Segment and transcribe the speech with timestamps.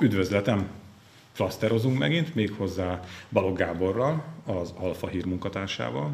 [0.00, 0.68] Üdvözletem!
[1.34, 6.10] Klaszterozunk megint, méghozzá Balog Gáborral, az Alfa Hír munkatársával.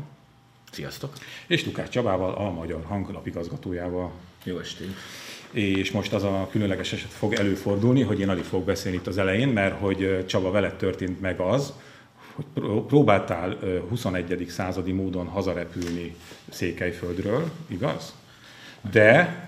[0.70, 1.12] Sziasztok!
[1.46, 4.11] És Lukács Csabával, a Magyar Hanglapigazgatójával.
[4.45, 4.95] Jó estét!
[5.50, 9.18] És most az a különleges eset fog előfordulni, hogy én alig fogok beszélni itt az
[9.18, 11.72] elején, mert hogy Csaba veled történt meg az,
[12.35, 12.44] hogy
[12.86, 13.58] próbáltál
[13.89, 14.46] 21.
[14.49, 16.17] századi módon hazarepülni
[16.49, 18.14] Székelyföldről, igaz?
[18.90, 19.40] De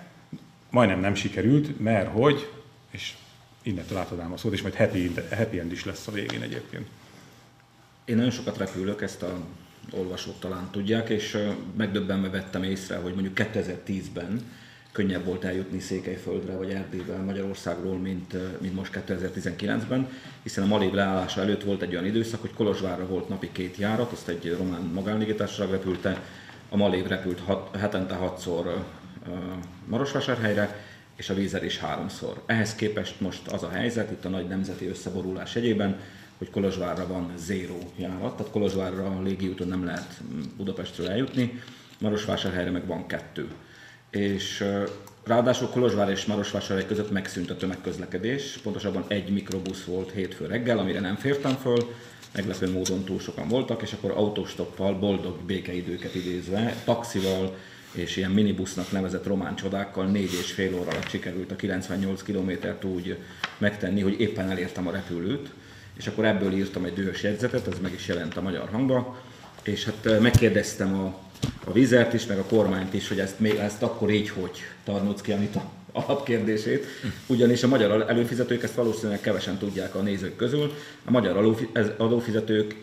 [0.71, 2.49] majdnem nem sikerült, mert hogy,
[3.65, 6.87] innentől átadám a szót, és majd happy, happy end is lesz a végén egyébként.
[8.05, 9.41] Én nagyon sokat repülök, ezt a
[9.91, 11.39] olvasók talán tudják, és
[11.77, 14.41] megdöbbenve vettem észre, hogy mondjuk 2010-ben
[14.93, 20.09] könnyebb volt eljutni Székelyföldre vagy Erdélybe Magyarországról, mint, mint most 2019-ben,
[20.43, 24.13] hiszen a Malév leállása előtt volt egy olyan időszak, hogy Kolozsvárra volt napi két járat,
[24.13, 26.23] azt egy román magánlégitársaság repülte,
[26.69, 28.85] a Malév repült hat, hetente hatszor
[29.87, 30.85] Marosvásárhelyre,
[31.17, 32.43] és a vízer is háromszor.
[32.47, 36.01] Ehhez képest most az a helyzet, itt a nagy nemzeti összeborulás egyében,
[36.39, 40.21] hogy Kolozsvárra van zéró járat, tehát Kolozsvárra a légiúton nem lehet
[40.57, 41.63] Budapestről eljutni,
[41.99, 43.49] Marosvásárhelyre meg van kettő.
[44.11, 44.65] És
[45.25, 51.01] ráadásul Kolozsvár és Marosvásárhely között megszűnt a tömegközlekedés, pontosabban egy mikrobusz volt hétfő reggel, amire
[51.01, 51.95] nem fértem föl,
[52.35, 57.57] meglepő módon túl sokan voltak, és akkor autostoppal, boldog békeidőket idézve, taxival,
[57.95, 62.85] és ilyen minibusznak nevezett román csodákkal négy és fél óra alatt sikerült a 98 kilométert
[62.85, 63.17] úgy
[63.59, 65.49] megtenni, hogy éppen elértem a repülőt,
[65.97, 69.23] és akkor ebből írtam egy dühös jegyzetet, ez meg is jelent a magyar hangba,
[69.63, 71.19] és hát megkérdeztem a,
[71.65, 75.33] a vizert is, meg a kormányt is, hogy ezt, még, ezt akkor így hogy Tarnócki
[75.33, 76.87] Anita alapkérdését,
[77.27, 80.73] ugyanis a magyar előfizetők, ezt valószínűleg kevesen tudják a nézők közül,
[81.05, 81.57] a magyar
[81.97, 82.77] adófizetők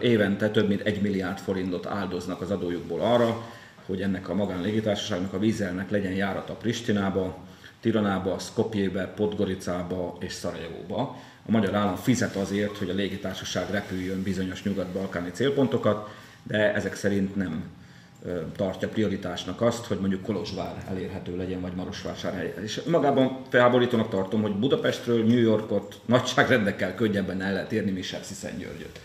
[0.00, 3.44] évente több mint egy milliárd forintot áldoznak az adójukból arra,
[3.86, 7.38] hogy ennek a magánlégitársaságnak, a vízelnek legyen járata Pristinába,
[7.80, 11.16] Tiranába, Skopjébe, Podgoricába és Szarajevóba.
[11.46, 16.08] A magyar állam fizet azért, hogy a légitársaság repüljön bizonyos nyugat-balkáni célpontokat,
[16.42, 17.64] de ezek szerint nem
[18.56, 22.54] tartja prioritásnak azt, hogy mondjuk Kolozsvár elérhető legyen, vagy Marosvásárhely.
[22.62, 29.00] És magában felháborítónak tartom, hogy Budapestről New Yorkot nagyságrendekkel könnyebben el lehet érni, mint Sziszen-Györgyöt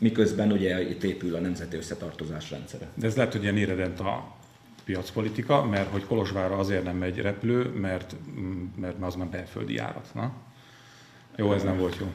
[0.00, 2.88] miközben ugye itt épül a nemzeti összetartozás rendszere.
[2.94, 4.34] De ez lehet, hogy ilyen éredent a
[4.84, 8.14] piacpolitika, mert hogy Kolozsvárra azért nem megy repülő, mert,
[8.80, 10.10] mert az már belföldi járat.
[10.14, 10.32] Na?
[11.36, 12.06] Jó, ez nem volt jó.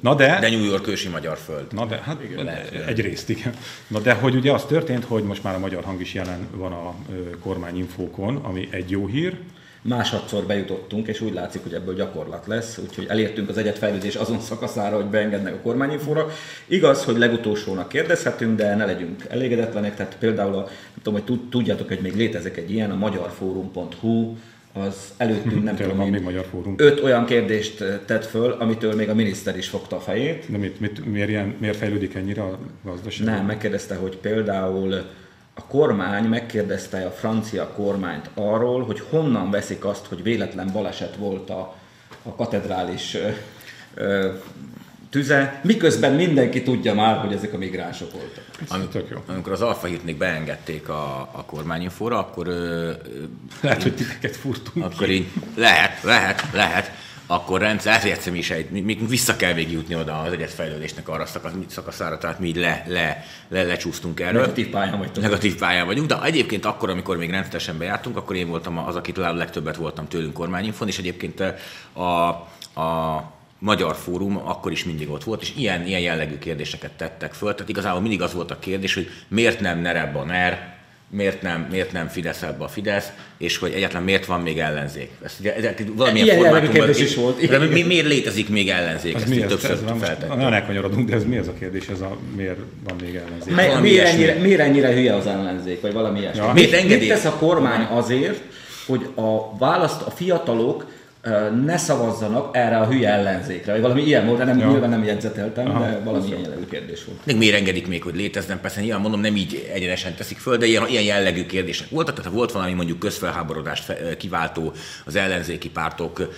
[0.00, 0.40] Na de...
[0.40, 1.72] De New York ősi magyar föld.
[1.72, 2.48] Na de, hát igen,
[2.86, 3.54] egy részt igen.
[3.88, 6.72] Na de, hogy ugye az történt, hogy most már a magyar hang is jelen van
[6.72, 6.94] a
[7.40, 9.38] kormányinfókon, ami egy jó hír,
[9.84, 14.96] másodszor bejutottunk, és úgy látszik, hogy ebből gyakorlat lesz, úgyhogy elértünk az egyetfejlődés azon szakaszára,
[14.96, 16.28] hogy beengednek a kormányinfóra.
[16.66, 21.88] Igaz, hogy legutolsónak kérdezhetünk, de ne legyünk elégedetlenek, tehát például, a, nem tudom, hogy tudjátok,
[21.88, 24.34] hogy még létezik egy ilyen, a magyarforum.hu,
[24.72, 26.74] az előttünk nem tudom, még magyar fórum.
[26.76, 30.44] öt olyan kérdést tett föl, amitől még a miniszter is fogta a fejét.
[30.48, 33.26] De mit, mit, miért, ilyen, miért fejlődik ennyire a gazdaság?
[33.26, 35.04] Nem, megkérdezte, hogy például
[35.54, 41.50] a kormány megkérdezte a francia kormányt arról, hogy honnan veszik azt, hogy véletlen baleset volt
[41.50, 41.74] a,
[42.22, 43.28] a katedrális ö,
[43.94, 44.32] ö,
[45.10, 48.44] tüze, miközben mindenki tudja már, hogy ezek a migránsok voltak.
[48.68, 49.18] Amikor, jó.
[49.26, 52.46] amikor az Alfa hírt még beengedték a, a kormányinfóra, akkor...
[52.46, 52.90] Ö,
[53.60, 55.26] lehet, hogy titeket furtunk Akkor így,
[55.56, 56.90] lehet, lehet, lehet
[57.26, 61.26] akkor rendszer, ezért mi is egy, még vissza kell végigjutni oda az egyetfejlődésnek arra
[61.66, 64.40] szakaszára, tehát mi le, le, le, lecsúsztunk erről.
[64.40, 65.20] Negatív pályán vagyunk.
[65.20, 69.18] Negatív pályán vagyunk, de egyébként akkor, amikor még rendszeresen bejártunk, akkor én voltam az, akit
[69.18, 71.42] a legtöbbet voltam tőlünk kormányinfon, és egyébként
[71.92, 72.28] a,
[72.80, 77.52] a Magyar Fórum akkor is mindig ott volt, és ilyen, ilyen jellegű kérdéseket tettek föl.
[77.54, 80.73] Tehát igazából mindig az volt a kérdés, hogy miért nem Nerebb a NER,
[81.14, 83.08] miért nem, miért nem Fidesz ebbe a Fidesz,
[83.38, 85.10] és hogy egyáltalán miért van még ellenzék.
[85.22, 87.46] Ezt ugye, ez, valamilyen Ilyen formátumban, is volt.
[87.46, 89.14] De mi, miért létezik még ellenzék?
[89.14, 90.28] Ez ezt mi ez, többször ez feltettük.
[90.28, 93.54] Nagyon elkanyarodunk, de ez mi ez a kérdés, ez a miért van még ellenzék?
[93.54, 96.44] Mi, miért, ennyire, miért ennyire hülye az ellenzék, vagy valami ilyesmi?
[96.44, 96.52] Ja.
[96.52, 98.40] Miért, mit tesz a kormány azért,
[98.86, 100.86] hogy a választ, a fiatalok
[101.64, 104.66] ne szavazzanak erre a hülye ellenzékre, vagy valami ilyen volt, de nem, ja.
[104.66, 107.26] nyilván nem jegyzeteltem, Aha, de valami ilyen jellegű kérdés volt.
[107.26, 108.60] Még miért engedik még, hogy létezzen?
[108.60, 112.30] Persze nyilván mondom, nem így egyenesen teszik föl, de ilyen, ilyen jellegű kérdések voltak, tehát
[112.30, 114.72] ha volt valami mondjuk közfelháborodást kiváltó
[115.04, 116.34] az ellenzéki pártok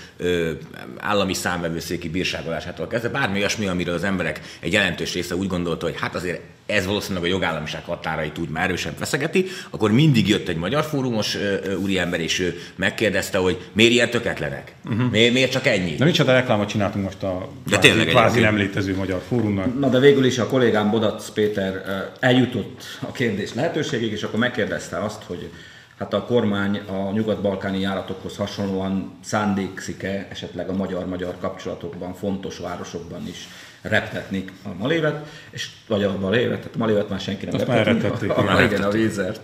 [0.99, 5.97] állami számvevőszéki bírságolásától kezdve, bármi olyasmi, amiről az emberek egy jelentős része úgy gondolta, hogy
[6.01, 10.57] hát azért ez valószínűleg a jogállamiság határait úgy már erősen feszegeti, akkor mindig jött egy
[10.57, 11.37] magyar fórumos
[11.83, 14.75] úriember, és ő megkérdezte, hogy miért ilyen töketlenek?
[14.85, 15.11] Uh-huh.
[15.11, 15.95] Miért, miért csak ennyi?
[15.95, 19.79] De micsoda reklámot csináltunk most a de kvázi, tényleg kvázi nem létező magyar fórumnak.
[19.79, 21.83] Na de végül is a kollégám Bodac Péter
[22.21, 25.51] eljutott a kérdés lehetőségig, és akkor megkérdezte azt, hogy
[25.99, 33.49] Hát a kormány a nyugat-balkáni járatokhoz hasonlóan szándékszik-e esetleg a magyar-magyar kapcsolatokban, fontos városokban is
[33.89, 37.87] reptetni a malévet, és, vagy a malévet, tehát a malévet már senki nem Azt már
[37.87, 38.65] reptették, a, a, igen.
[38.65, 39.41] igen, a vízert.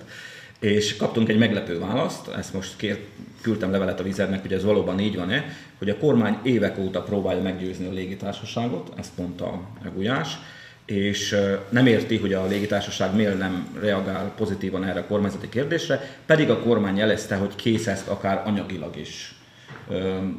[0.58, 2.98] És kaptunk egy meglepő választ, ezt most kér,
[3.40, 5.44] küldtem levelet a vízernek, hogy ez valóban így van-e,
[5.78, 9.44] hogy a kormány évek óta próbálja meggyőzni a légitársaságot, ezt mondta
[9.84, 10.38] a Gulyás,
[10.84, 11.36] és
[11.68, 16.58] nem érti, hogy a légitársaság miért nem reagál pozitívan erre a kormányzati kérdésre, pedig a
[16.58, 19.34] kormány jelezte, hogy kész ezt akár anyagilag is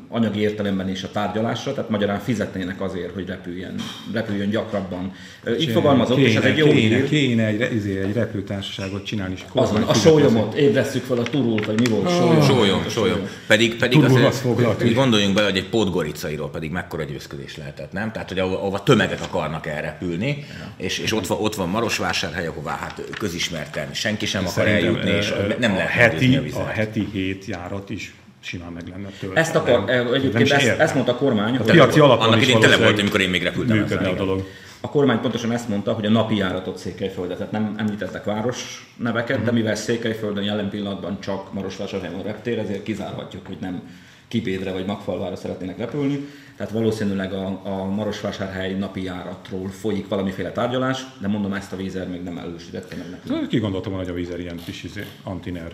[0.10, 3.76] anyagi értelemben is a tárgyalásra, tehát magyarán fizetnének azért, hogy repüljen,
[4.14, 5.12] repüljön gyakrabban.
[5.50, 7.08] Így Kéne, fogalmazott, és ez egy jó kéne, hír.
[7.08, 11.80] Kéne egy, izé, egy repültársaságot csinálni, és Azon, a sólyomot, ébresszük fel a turult, vagy
[11.80, 12.10] mi volt?
[12.10, 12.42] Sólyom.
[12.42, 13.28] Sólyom, sólyom.
[13.48, 18.12] Pedig, pedig azért, hogy- gondoljunk bele, hogy egy pótgoricairól pedig mekkora győzködés lehetett, nem?
[18.12, 20.46] Tehát, hogy ahova, tömegek akarnak elrepülni,
[20.78, 25.10] és, és ott, van, ott van Marosvásárhely, ahová hát közismerten senki sem akar Szerintem, eljutni,
[25.10, 28.14] és nem lehet heti, a heti hét járat is
[28.44, 29.40] simán meg lenne tőle.
[29.40, 32.60] Ezt, akar, Nem- nem egyébként ezt, ezt mondta a kormány, A piaci alapon Annak idén
[32.60, 34.48] tele volt, amikor én még repültem működne ezzel, a dolog.
[34.82, 39.44] A kormány pontosan ezt mondta, hogy a napi járatot Székelyföldre, tehát nem említettek város neveket,
[39.44, 43.82] de mivel Székelyföldön jelen pillanatban csak Marosvásárhelyen van reptér, ezért kizárhatjuk, hogy nem
[44.28, 46.28] Kibédre vagy Magfalvára szeretnének repülni.
[46.58, 52.08] Tehát valószínűleg a, a Marosvásárhely napi járatról folyik valamiféle tárgyalás, de mondom, ezt a vízer
[52.08, 53.48] még nem elősítette meg nekünk.
[53.48, 55.72] Ki gondoltam volna, hogy a vízer ilyen kis izé, antiner.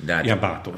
[0.00, 0.74] De hát- Ilyen bátor.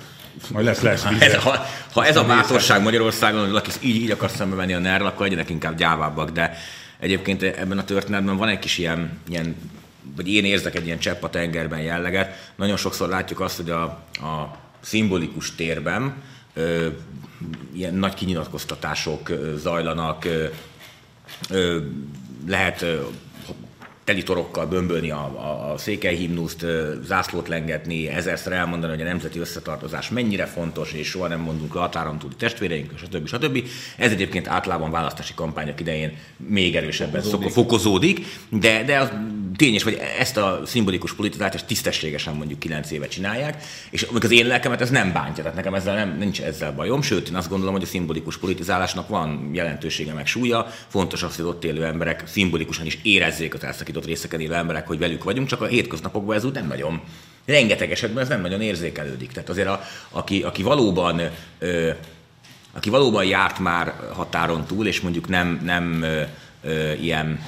[0.52, 4.10] Majd lesz, lesz Ha ez, ha, ha ez a bátorság Magyarországon, hogy valaki így, így
[4.10, 6.56] akar szembe venni a ner akkor legyenek inkább gyávábbak, de
[6.98, 9.56] egyébként ebben a történetben van egy kis ilyen, ilyen
[10.16, 12.52] vagy én érzek egy ilyen csepp a tengerben jelleget.
[12.56, 13.82] Nagyon sokszor látjuk azt, hogy a,
[14.12, 16.14] a szimbolikus térben
[16.54, 16.86] ö,
[17.74, 20.44] ilyen nagy kinyilatkoztatások ö, zajlanak, ö,
[21.50, 21.78] ö,
[22.46, 23.00] lehet ö,
[24.10, 25.78] telitorokkal bömbölni a, a, a
[26.62, 31.74] ö, zászlót lengetni, ezerszer elmondani, hogy a nemzeti összetartozás mennyire fontos, és soha nem mondunk
[31.74, 33.26] le határon túli testvéreink, stb.
[33.26, 33.68] stb.
[33.96, 39.10] Ez egyébként általában választási kampányok idején még erősebben fokozódik, fokozódik de, de az
[39.56, 44.80] tényes, hogy ezt a szimbolikus politizálást tisztességesen mondjuk 9 éve csinálják, és az én lelkemet
[44.80, 47.82] ez nem bántja, tehát nekem ezzel nem, nincs ezzel bajom, sőt, én azt gondolom, hogy
[47.82, 52.98] a szimbolikus politizálásnak van jelentősége meg súlya, fontos az, hogy ott élő emberek szimbolikusan is
[53.02, 56.66] érezzék az elszakított részeken élő emberek, hogy velük vagyunk, csak a hétköznapokban ez úgy nem
[56.66, 57.00] nagyon
[57.46, 59.32] rengeteg esetben ez nem nagyon érzékelődik.
[59.32, 59.80] Tehát azért, a,
[60.10, 61.20] aki, aki valóban
[61.58, 61.90] ö,
[62.72, 66.22] aki valóban járt már határon túl, és mondjuk nem, nem ö,
[66.62, 67.40] ö, ilyen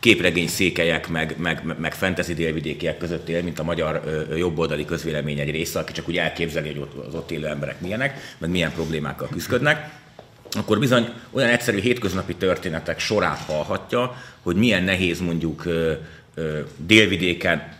[0.00, 5.38] képregény székelyek, meg, meg, meg fantasy délvidékiek között él, mint a magyar ö, jobboldali közvélemény
[5.38, 8.72] egy része, aki csak úgy elképzeli, hogy ott, az ott élő emberek milyenek, meg milyen
[8.72, 9.90] problémákkal küzdködnek,
[10.54, 15.92] akkor bizony olyan egyszerű hétköznapi történetek sorát hallhatja, hogy milyen nehéz mondjuk ö,
[16.76, 17.72] délvidéken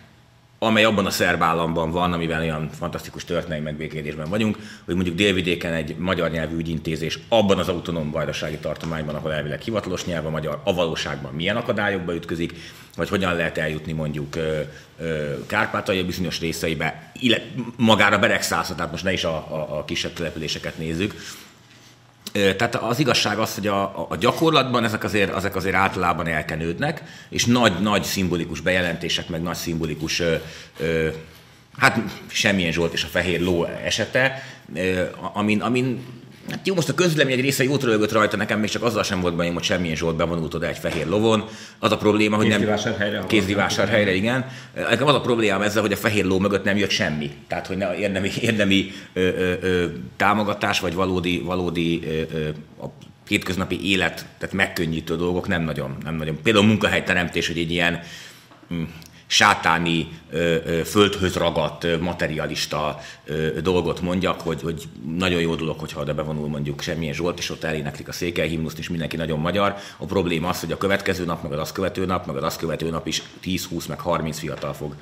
[0.64, 5.72] amely abban a szerb államban van, amivel olyan fantasztikus történelmi megbékélésben vagyunk, hogy mondjuk délvidéken
[5.72, 10.60] egy magyar nyelvű ügyintézés abban az autonóm vajdasági tartományban, ahol elvileg hivatalos nyelv a magyar,
[10.64, 12.54] a valóságban milyen akadályokba ütközik,
[12.96, 14.60] vagy hogyan lehet eljutni mondjuk ö,
[14.98, 17.46] ö, Kárpátalja bizonyos részeibe, illetve
[17.76, 21.14] magára Beregszászra, tehát most ne is a, a, a kisebb településeket nézzük,
[22.34, 27.44] Tehát az igazság az, hogy a, a gyakorlatban ezek azért, ezek azért általában elkenődnek, és
[27.44, 30.34] nagy-nagy szimbolikus bejelentések, meg nagy szimbolikus, ö,
[30.78, 31.08] ö,
[31.76, 34.42] hát semmilyen Zsolt és a Fehér Ló esete,
[34.74, 36.04] ö, amin, amin
[36.50, 39.20] Hát jó, most a közlemény egy része jót rögött rajta, nekem még csak azzal sem
[39.20, 41.44] volt bajom, hogy semmilyen Zsolt bevonult oda egy fehér lovon.
[41.78, 42.60] Az a probléma, hogy nem...
[43.26, 44.46] Kézdivásárhelyre, igen.
[44.74, 47.30] Nekem az a problémám ezzel, hogy a fehér ló mögött nem jött semmi.
[47.48, 49.86] Tehát, hogy ne, érdemi, érdemi ö, ö, ö,
[50.16, 52.48] támogatás, vagy valódi, valódi ö, ö,
[52.82, 52.86] a
[53.28, 56.38] hétköznapi élet, tehát megkönnyítő dolgok nem nagyon, nem nagyon.
[56.42, 58.00] Például munkahelyteremtés, hogy egy ilyen
[58.74, 58.82] mm,
[59.34, 60.08] sátáni,
[60.84, 63.00] földhöz ragadt, materialista
[63.62, 64.82] dolgot mondjak, hogy, hogy
[65.16, 68.88] nagyon jó dolog, hogyha oda bevonul mondjuk semmilyen Zsolt, és ott eléneklik a székelyhimnuszt, és
[68.88, 69.74] mindenki nagyon magyar.
[69.98, 72.58] A probléma az, hogy a következő nap, meg az azt követő nap, meg az azt
[72.58, 74.94] követő nap is 10-20, meg 30 fiatal fog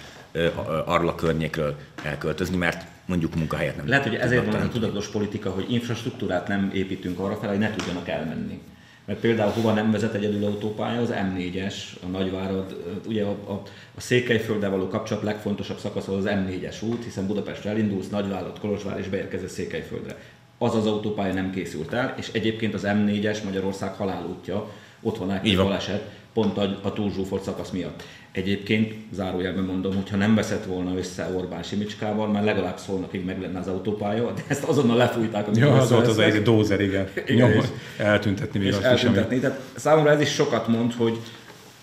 [0.85, 5.51] arról a környékről elköltözni, mert mondjuk munkahelyet nem Lehet, hogy ezért van a tudatos politika,
[5.51, 8.61] hogy infrastruktúrát nem építünk arra fel, hogy ne tudjanak elmenni.
[9.05, 13.63] Mert például hova nem vezet egyedül autópálya, az M4-es, a Nagyvárad, ugye a, a,
[13.95, 18.99] a Székelyfölddel való kapcsolat legfontosabb szakasz az az M4-es út, hiszen Budapestre elindulsz, Nagyvárad, Kolozsvár
[18.99, 20.17] és beérkezesz Székelyföldre.
[20.59, 24.71] Az az autópálya nem készült el, és egyébként az M4-es Magyarország halálútja,
[25.03, 28.03] ott van egy baleset, pont a, a túlzsúfolt szakasz miatt.
[28.33, 33.59] Egyébként, zárójelben mondom, hogyha nem veszett volna össze Orbán Simicskával, már legalább szólnakig meg lenne
[33.59, 37.09] az autópálya, de ezt azonnal lefújták, Ja, az volt az egy dózer, igen.
[37.27, 39.39] Igen, Nyom, és- eltüntetni még és azt is, amit eltüntetni.
[39.39, 41.19] Tehát számomra ez is sokat mond, hogy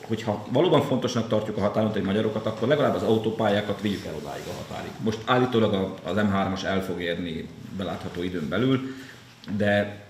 [0.07, 4.63] hogyha valóban fontosnak tartjuk a határon magyarokat, akkor legalább az autópályákat vigyük el odáig a
[4.67, 4.91] határig.
[5.03, 8.81] Most állítólag az M3-as el fog érni belátható időn belül,
[9.57, 10.03] de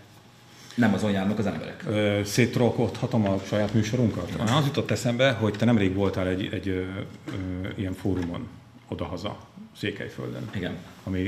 [0.80, 1.84] nem azon járnak az emberek.
[2.26, 4.30] Széttrollkodhatom a saját műsorunkat?
[4.34, 4.48] Igen.
[4.48, 8.48] Az jutott eszembe, hogy te nemrég voltál egy, egy ö, ö, ilyen fórumon
[8.88, 9.38] odahaza,
[9.78, 10.50] Székelyföldön.
[10.56, 10.78] Igen.
[11.04, 11.26] Ami,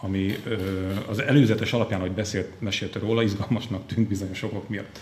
[0.00, 0.56] ami ö,
[1.08, 5.00] az előzetes alapján, hogy beszélt, mesélte róla, izgalmasnak tűnt bizonyos okok miatt.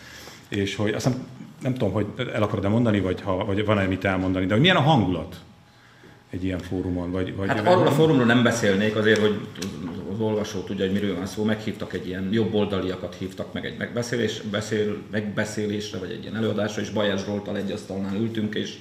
[0.49, 1.27] És hogy azt nem,
[1.63, 4.77] nem tudom, hogy el akarod-e mondani, vagy, ha, vagy van-e mit elmondani, de hogy milyen
[4.77, 5.41] a hangulat
[6.31, 7.11] egy ilyen fórumon?
[7.11, 9.49] Vagy, vagy hát arról a fórumról nem beszélnék, azért, hogy
[10.21, 11.45] az olvasó tudja, hogy miről van szó.
[11.45, 16.83] Meghívtak egy ilyen jobb oldaliakat hívtak meg egy megbeszélés, beszél, megbeszélésre, vagy egy ilyen előadásra,
[16.83, 18.79] és Bajás Zsoltal egy asztalnál ültünk, és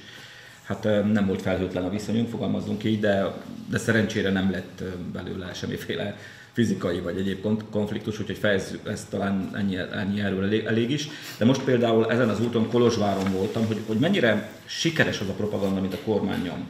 [0.63, 3.33] hát nem volt felhőtlen a viszonyunk, fogalmazunk így, de,
[3.69, 6.17] de szerencsére nem lett belőle semmiféle
[6.51, 11.07] fizikai vagy egyéb konfliktus, úgyhogy fejezzük ezt talán ennyi, ennyi erről elég, elég is.
[11.37, 15.81] De most például ezen az úton Kolozsváron voltam, hogy, hogy mennyire sikeres az a propaganda,
[15.81, 16.67] mint a kormány nyom.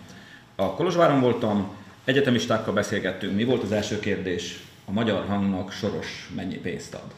[0.56, 1.78] A Kolozsváron voltam,
[2.10, 4.60] egyetemistákkal beszélgettünk, mi volt az első kérdés?
[4.86, 7.14] A magyar hangnak Soros mennyi pénzt ad?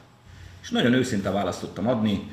[0.62, 2.30] És nagyon őszinte választ tudtam adni,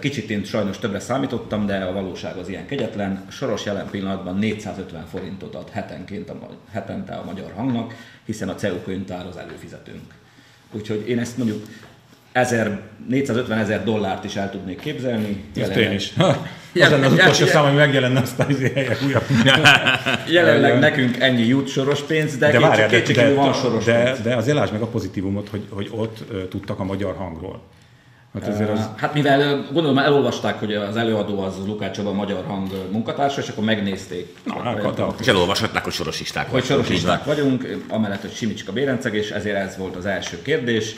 [0.00, 3.26] Kicsit én sajnos többre számítottam, de a valóság az ilyen kegyetlen.
[3.30, 8.82] Soros jelen pillanatban 450 forintot ad hetenként a, hetente a magyar hangnak, hiszen a CEU
[8.82, 10.14] könyvtár az előfizetünk.
[10.72, 11.66] Úgyhogy én ezt mondjuk
[12.32, 15.44] 1000, 450 ezer dollárt is el tudnék képzelni.
[15.56, 16.12] Ezt én is.
[16.74, 19.24] Az lenne az utolsó szám, ami megjelenne, aztán az helyek újabb.
[20.28, 24.20] Jelenleg nekünk ennyi jut soros pénz, de, de, várjál, de, de, van soros de, pénz.
[24.20, 27.62] De azért lásd meg a pozitívumot, hogy, hogy ott tudtak a magyar hangról.
[28.34, 28.88] Hát, azért az...
[28.96, 33.48] hát mivel gondolom elolvasták, hogy az előadó az Lukács Csaba, a magyar hang munkatársa, és
[33.48, 34.36] akkor megnézték.
[34.44, 39.56] Na, hát, és elolvashatták, hogy sorosisták Hogy sorosisták vagyunk, amellett, hogy Simicska Bérenceg, és ezért
[39.56, 40.94] ez volt az első kérdés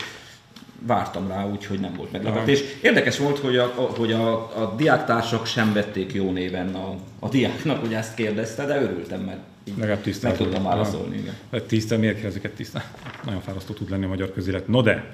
[0.87, 2.63] vártam rá, úgyhogy nem volt meglepetés.
[2.81, 7.81] Érdekes volt, hogy a, hogy a, a diáktársak sem vették jó néven a, a diáknak,
[7.81, 11.17] hogy ezt kérdezte, de örültem, mert így Legalább meg tudtam válaszolni.
[11.17, 11.35] Igen.
[11.53, 12.85] Hát tisztel, miért kérdezik tisztel?
[13.25, 14.69] Nagyon fárasztó tud lenni a magyar közélet.
[14.69, 15.13] No de,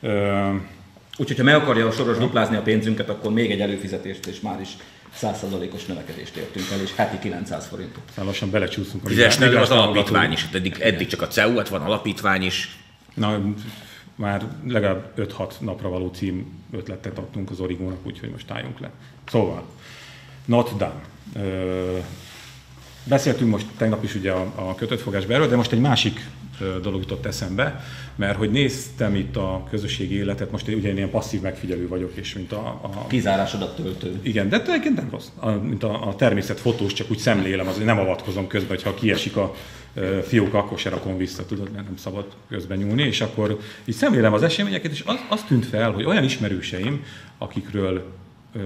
[0.00, 0.50] ö,
[1.20, 4.60] Úgyhogy ha meg akarja a soros duplázni a pénzünket, akkor még egy előfizetést, és már
[4.60, 4.68] is
[5.20, 8.02] 100%-os növekedést értünk el, és heti 900 forintot.
[8.08, 9.04] Szóval lassan belecsúszunk.
[9.04, 12.78] A Fizes az alapítvány is, eddig, eddig csak a CEU, hát van alapítvány is.
[13.14, 13.40] Na,
[14.18, 18.90] már legalább 5-6 napra való cím ötletet adtunk az Origónak, úgyhogy most álljunk le.
[19.28, 19.62] Szóval,
[20.44, 21.02] not done.
[21.34, 21.98] Ö,
[23.04, 26.20] beszéltünk most tegnap is ugye a, a kötött fogásba erről, de most egy másik
[26.82, 27.84] dolog jutott eszembe,
[28.16, 32.34] mert hogy néztem itt a közösségi életet, most ugye én ilyen passzív megfigyelő vagyok, és
[32.34, 32.66] mint a...
[32.82, 34.18] a Kizárásodat töltő.
[34.22, 35.28] Igen, de egyébként nem rossz.
[35.36, 39.36] A, mint a, a természet fotós, csak úgy szemlélem, azért nem avatkozom közben, hogyha kiesik
[39.36, 39.54] a
[40.22, 44.32] fiók, akkor se rakom vissza, tudod, mert nem szabad közben nyúlni, és akkor így szemlélem
[44.32, 47.04] az eseményeket, és az, az tűnt fel, hogy olyan ismerőseim,
[47.38, 48.12] akikről
[48.52, 48.60] ö,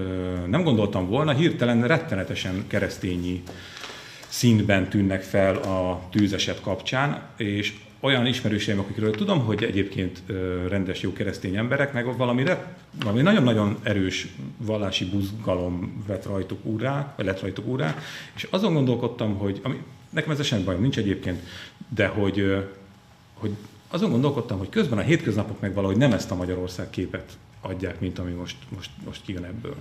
[0.47, 3.43] nem gondoltam volna, hirtelen rettenetesen keresztényi
[4.27, 10.23] színben tűnnek fel a tűzeset kapcsán, és olyan ismerőseim, akikről tudom, hogy egyébként
[10.67, 14.27] rendes, jó keresztény emberek, meg valamire, valami nagyon-nagyon erős
[14.57, 17.97] vallási buzgalom vett rajtuk úrá, vagy lett rajtuk úrá,
[18.35, 19.81] és azon gondolkodtam, hogy ami,
[20.13, 21.41] nekem ez semmi bajom nincs egyébként,
[21.95, 22.67] de hogy,
[23.33, 23.55] hogy
[23.87, 28.19] azon gondolkodtam, hogy közben a hétköznapok meg valahogy nem ezt a Magyarország képet adják, mint
[28.19, 29.75] ami most, most, most kijön ebből.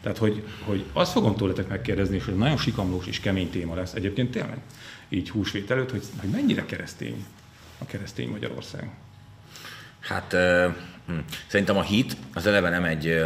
[0.00, 3.94] Tehát, hogy, hogy azt fogom tőletek megkérdezni, és hogy nagyon sikamlós és kemény téma lesz
[3.94, 4.58] egyébként tényleg,
[5.08, 7.24] így húsvét előtt, hogy, hogy mennyire keresztény
[7.78, 8.90] a keresztény Magyarország.
[10.00, 10.32] Hát
[11.06, 13.24] hm, szerintem a hit az eleve nem egy,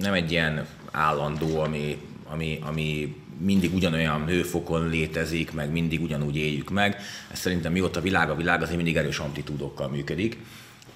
[0.00, 6.70] nem egy ilyen állandó, ami, ami, ami mindig ugyanolyan hőfokon létezik, meg mindig ugyanúgy éljük
[6.70, 6.96] meg.
[7.32, 10.38] Ez szerintem mióta világ a világ, azért mindig erős amplitúdokkal működik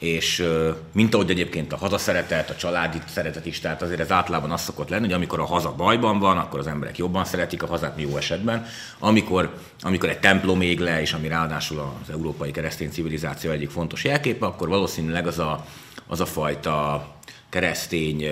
[0.03, 0.47] és
[0.93, 4.89] mint ahogy egyébként a hazaszeretet, a családi szeretet is, tehát azért ez általában az szokott
[4.89, 8.17] lenni, hogy amikor a haza bajban van, akkor az emberek jobban szeretik a hazát, jó
[8.17, 8.67] esetben.
[8.99, 14.05] Amikor, amikor egy templom ég le, és ami ráadásul az európai keresztény civilizáció egyik fontos
[14.05, 15.67] jelképe, akkor valószínűleg az a,
[16.07, 17.07] az a fajta
[17.53, 18.25] keresztény,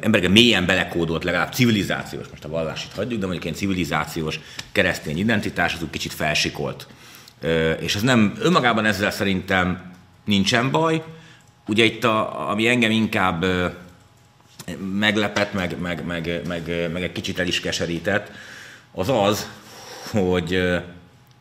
[0.00, 4.40] emberek mélyen belekódolt, legalább civilizációs, most a vallásit hagyjuk, de mondjuk egy civilizációs
[4.72, 6.86] keresztény identitás az úgy kicsit felsikolt.
[7.80, 9.92] És ez nem, önmagában ezzel szerintem
[10.24, 11.02] nincsen baj.
[11.66, 13.44] Ugye itt, a, ami engem inkább
[14.98, 18.30] meglepett, meg, meg, meg, meg, meg egy kicsit el is keserített,
[18.92, 19.48] az az,
[20.10, 20.50] hogy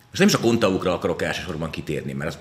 [0.09, 2.37] most nem is a kontaukra akarok elsősorban kitérni, mert az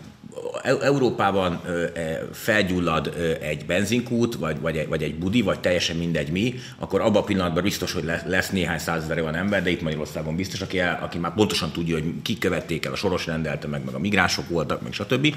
[0.62, 2.00] Európában e,
[2.33, 7.23] felgyullad egy benzinkút, vagy, vagy, egy, vagy egy budi, vagy teljesen mindegy mi, akkor abban
[7.23, 10.99] a pillanatban biztos, hogy lesz néhány százezer olyan ember, de itt Magyarországon biztos, aki, el,
[11.02, 14.49] aki már pontosan tudja, hogy kik követték el, a soros rendelte meg, meg a migránsok
[14.49, 15.35] voltak, meg stb.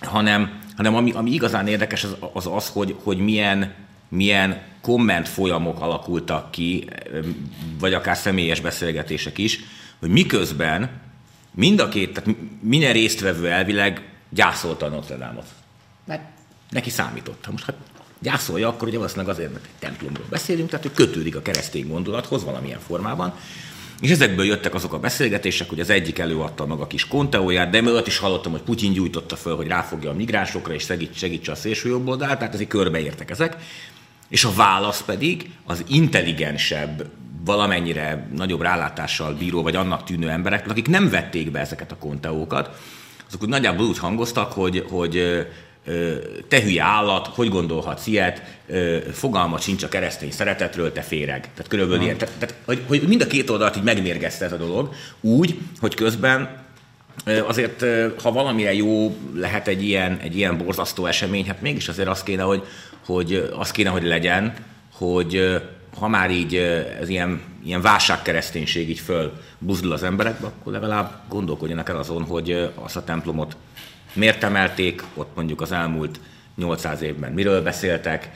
[0.00, 3.74] Hanem, hanem ami, ami igazán érdekes az az, az hogy, hogy milyen
[4.08, 6.88] milyen komment folyamok alakultak ki,
[7.78, 9.60] vagy akár személyes beszélgetések is,
[10.00, 10.90] hogy miközben
[11.58, 15.46] mind a két, tehát minden résztvevő elvileg gyászolta a Notre Dame-ot.
[16.04, 16.22] Mert
[16.70, 17.44] neki számított.
[17.44, 17.76] Ha most hát
[18.18, 22.44] gyászolja, akkor ugye valószínűleg azért, mert egy templomról beszélünk, tehát hogy kötődik a keresztény gondolathoz
[22.44, 23.34] valamilyen formában.
[24.00, 27.80] És ezekből jöttek azok a beszélgetések, hogy az egyik előadta meg a kis konteóját, de
[27.80, 31.54] mögött is hallottam, hogy Putyin gyújtotta föl, hogy ráfogja a migránsokra és segít, segítse a
[31.54, 33.56] szélső jobb oldalt, tehát ezek körbeértek ezek.
[34.28, 37.10] És a válasz pedig az intelligensebb,
[37.48, 42.70] valamennyire nagyobb rálátással bíró, vagy annak tűnő emberek, akik nem vették be ezeket a konteókat,
[43.28, 45.46] azok úgy nagyjából úgy hangoztak, hogy, hogy
[46.48, 48.42] te hülye állat, hogy gondolhatsz ilyet,
[49.12, 51.40] fogalma sincs a keresztény szeretetről, te féreg.
[51.40, 54.56] Tehát körülbelül ilyen, tehát, tehát, hogy, hogy mind a két oldalt így megmérgezte ez a
[54.56, 56.66] dolog, úgy, hogy közben
[57.46, 57.84] azért,
[58.22, 62.42] ha valamire jó lehet egy ilyen, egy ilyen borzasztó esemény, hát mégis azért az kéne,
[62.42, 62.62] hogy,
[63.06, 64.54] hogy az kéne, hogy legyen,
[64.92, 65.60] hogy
[65.98, 66.54] ha már így
[67.00, 72.96] ez ilyen, ilyen válságkereszténység így fölbuzdul az emberekbe, akkor legalább gondolkodjanak el azon, hogy azt
[72.96, 73.56] a templomot
[74.12, 76.20] miért emelték, ott mondjuk az elmúlt
[76.56, 78.30] 800 évben miről beszéltek,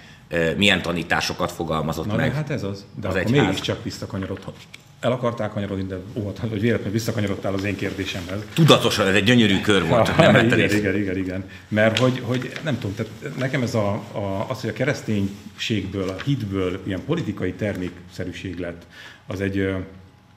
[0.57, 2.35] milyen tanításokat fogalmazott Na, meg.
[2.35, 2.85] hát ez az.
[3.01, 4.57] De az akkor mégiscsak visszakanyarodhat.
[5.03, 8.41] El akarták kanyarodni, de óvatlan, hogy véletlenül visszakanyarodtál az én kérdésemhez.
[8.55, 10.79] Tudatosan, ez egy gyönyörű kör volt, csak nem igen, észre.
[10.79, 11.45] igen, igen, igen.
[11.69, 16.17] Mert hogy, hogy nem tudom, tehát nekem ez a, a, az, hogy a kereszténységből, a
[16.25, 18.87] hitből ilyen politikai termékszerűség lett,
[19.27, 19.75] az egy,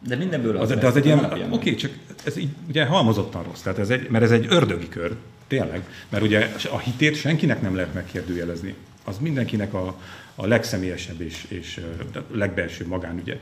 [0.08, 1.92] De mindenből az, az, de az egy ilyen, oké, okay, csak
[2.24, 5.16] ez így ugye halmozottan rossz, tehát ez egy, mert ez egy ördögi kör,
[5.48, 8.76] tényleg, mert ugye a hitét senkinek nem lehet megkérdőjelezni.
[9.04, 9.96] Az mindenkinek a,
[10.36, 13.38] a legszemélyesebb és, és ö, legbelsőbb magánügye.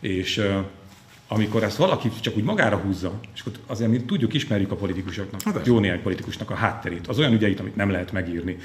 [0.00, 0.42] És
[1.28, 5.42] amikor ezt valaki csak úgy magára húzza, és akkor azért mi tudjuk, ismerjük a politikusoknak,
[5.42, 8.58] hát jó néhány politikusnak a hátterét, az olyan ügyeit, amit nem lehet megírni,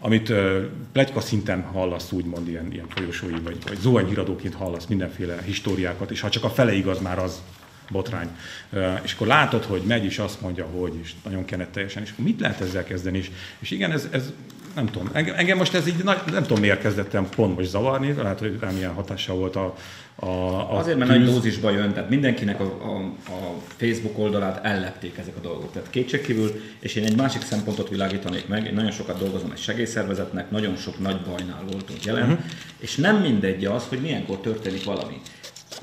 [0.00, 6.10] amit uh, plegyka szinten hallasz, úgymond ilyen, ilyen folyosói, vagy, vagy zuhanyhíradóként hallasz mindenféle históriákat,
[6.10, 7.42] és ha csak a fele igaz, már az
[7.90, 8.28] botrány.
[8.72, 12.24] Uh, és akkor látod, hogy megy, és azt mondja, hogy, és nagyon kenetteljesen, és akkor
[12.24, 13.18] mit lehet ezzel kezdeni?
[13.18, 14.32] És, és igen, ez, ez
[14.74, 18.12] nem tudom, engem, engem most ez így, nagy, nem tudom miért kezdettem pont most zavarni,
[18.12, 19.74] lehet, hogy rám ilyen hatással volt a,
[20.14, 22.96] a, a Azért, mert nagy dózisba jön, tehát mindenkinek a, a,
[23.32, 25.72] a Facebook oldalát ellepték ezek a dolgok.
[25.72, 30.50] Tehát kétségkívül, és én egy másik szempontot világítanék meg, én nagyon sokat dolgozom egy segélyszervezetnek,
[30.50, 32.44] nagyon sok nagy bajnál voltunk jelen, uh-huh.
[32.78, 35.20] és nem mindegy az, hogy milyenkor történik valami.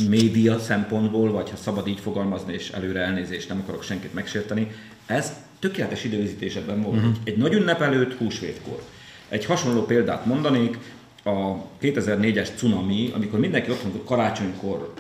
[0.10, 4.72] Média szempontból, vagy ha szabad így fogalmazni, és előre elnézést, nem akarok senkit megsérteni,
[5.06, 5.32] ez
[5.66, 6.96] tökéletes időzítésben volt.
[6.96, 7.16] Uh-huh.
[7.24, 8.82] Egy nagy ünnep előtt, húsvétkor.
[9.30, 10.78] Egy hasonló példát mondanék,
[11.24, 14.94] a 2004-es cunami, amikor mindenki otthon karácsonykor,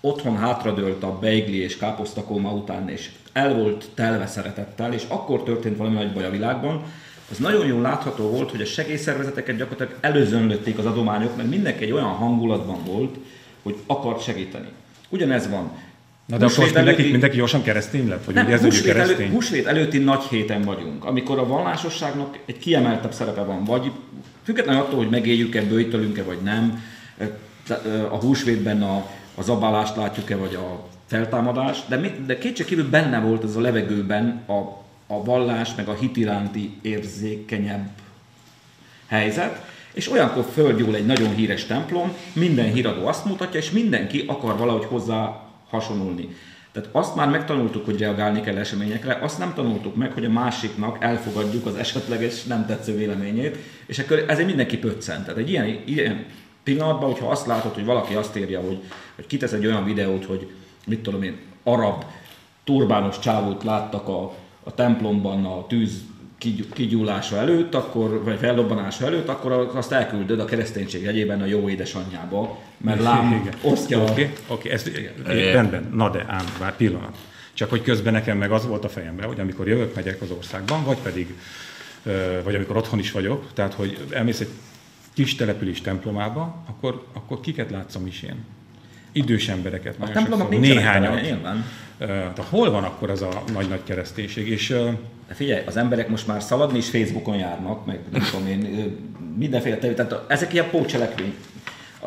[0.00, 5.76] otthon hátradőlt a beigli és káposztakóma után, és el volt telve szeretettel, és akkor történt
[5.76, 6.82] valami nagy baj a világban,
[7.30, 11.92] az nagyon jól látható volt, hogy a segélyszervezeteket gyakorlatilag előzönlötték az adományok, mert mindenki egy
[11.92, 13.16] olyan hangulatban volt,
[13.62, 14.68] hogy akart segíteni.
[15.08, 15.70] Ugyanez van.
[16.28, 18.24] Na de akkor mindenki, előtti- mindenki gyorsan keresztény lett?
[18.24, 19.30] Vagy nem, hogy húsvét, elő, keresztény?
[19.30, 23.90] húsvét előtti nagy héten vagyunk, amikor a vallásosságnak egy kiemeltebb szerepe van, vagy
[24.42, 26.82] függetlenül attól, hogy megéljük-e, bőjtölünk-e, vagy nem,
[28.10, 33.44] a húsvétben a, a zabálást látjuk-e, vagy a feltámadást, de, mi, de kétségkívül benne volt
[33.44, 34.52] ez a levegőben a,
[35.14, 37.88] a vallás, meg a hit iránti érzékenyebb
[39.06, 44.56] helyzet, és olyankor földgyúl egy nagyon híres templom, minden híradó azt mutatja, és mindenki akar
[44.56, 46.28] valahogy hozzá hasonulni.
[46.72, 50.96] Tehát azt már megtanultuk, hogy reagálni kell eseményekre, azt nem tanultuk meg, hogy a másiknak
[51.00, 55.24] elfogadjuk az esetleges nem tetsző véleményét, és akkor ezért mindenki pöccent.
[55.24, 56.26] Tehát egy ilyen, ilyen
[56.62, 58.82] pillanatban, hogyha azt látod, hogy valaki azt írja, hogy,
[59.14, 60.50] hogy kitesz egy olyan videót, hogy
[60.86, 62.04] mit tudom én, arab
[62.64, 66.02] turbános csávót láttak a, a templomban a tűz
[66.72, 72.58] kigyúlása előtt, akkor, vagy fellobbanása előtt, akkor azt elküldöd a kereszténység jegyében a jó édesanyjába,
[72.76, 73.54] mert lám Igen.
[73.62, 74.02] osztja.
[74.02, 74.90] Oké, oké, ez
[75.26, 77.16] rendben, na de ám, vár pillanat.
[77.52, 80.84] Csak hogy közben nekem meg az volt a fejemben, hogy amikor jövök, megyek az országban,
[80.84, 81.34] vagy pedig,
[82.44, 84.48] vagy amikor otthon is vagyok, tehát hogy elmész egy
[85.14, 88.44] kis település templomába, akkor, akkor kiket látsz a misén?
[89.12, 91.20] Idős embereket, A néhányat.
[91.22, 91.64] nyilván.
[91.98, 94.48] Ö, Tehát hol van akkor az a nagy-nagy kereszténység?
[94.48, 94.68] És
[95.28, 98.96] De figyelj, az emberek most már szaladni is Facebookon járnak, meg nem tudom én,
[99.36, 101.34] mindenféle tevé, tehát ezek ilyen pócselekvény.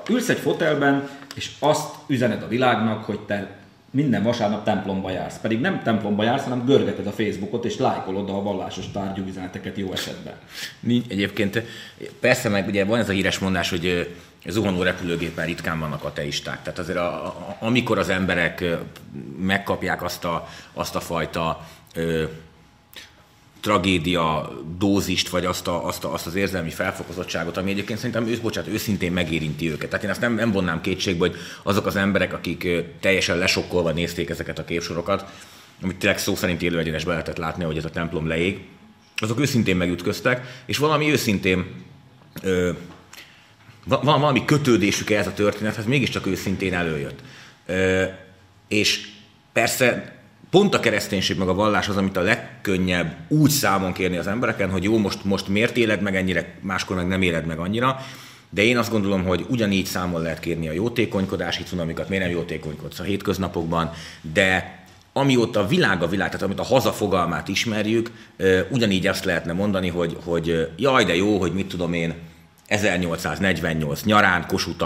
[0.10, 3.56] Ülsz egy fotelben, és azt üzened a világnak, hogy te
[3.92, 5.38] minden vasárnap templomba jársz.
[5.40, 9.92] Pedig nem templomba jársz, hanem görgeted a Facebookot, és lájkolod a vallásos tárgyú üzeneteket jó
[9.92, 10.34] esetben.
[10.80, 11.62] Nincs, egyébként
[12.20, 14.16] persze meg ugye van ez a híres mondás, hogy
[14.48, 16.64] zuhanó repülőgépen ritkán vannak ateisták.
[16.64, 18.64] Tehát azért a, a, amikor az emberek
[19.40, 22.24] megkapják azt a, azt a fajta ö,
[23.62, 28.38] tragédia dózist, vagy azt, a, azt, a, azt az érzelmi felfokozottságot, ami egyébként szerintem ősz,
[28.38, 29.90] bocsánat, őszintén megérinti őket.
[29.90, 32.68] Tehát én azt nem, nem vonnám kétségbe, hogy azok az emberek, akik
[33.00, 35.26] teljesen lesokkolva nézték ezeket a képsorokat,
[35.82, 38.62] amit tényleg szó szerint élő egyenesbe lehetett látni, hogy ez a templom leég,
[39.16, 41.66] azok őszintén megütköztek, és valami őszintén
[42.42, 42.72] ö,
[43.86, 47.20] valami kötődésük ez a történethez mégiscsak őszintén előjött.
[47.66, 48.04] Ö,
[48.68, 49.08] és
[49.54, 50.16] persze
[50.50, 54.70] pont a kereszténység meg a vallás az, amit a legkönnyebb úgy számon kérni az embereken,
[54.70, 58.00] hogy jó, most, most miért éled meg ennyire, máskor meg nem éled meg annyira,
[58.50, 63.00] de én azt gondolom, hogy ugyanígy számon lehet kérni a jótékonykodási cunamikat, miért nem jótékonykodsz
[63.00, 63.92] a hétköznapokban,
[64.34, 64.80] de
[65.14, 68.12] amióta a világ a világ, tehát amit a haza fogalmát ismerjük,
[68.70, 72.14] ugyanígy azt lehetne mondani, hogy, hogy jaj, de jó, hogy mit tudom én,
[72.72, 74.86] 1848 nyarán Kossuth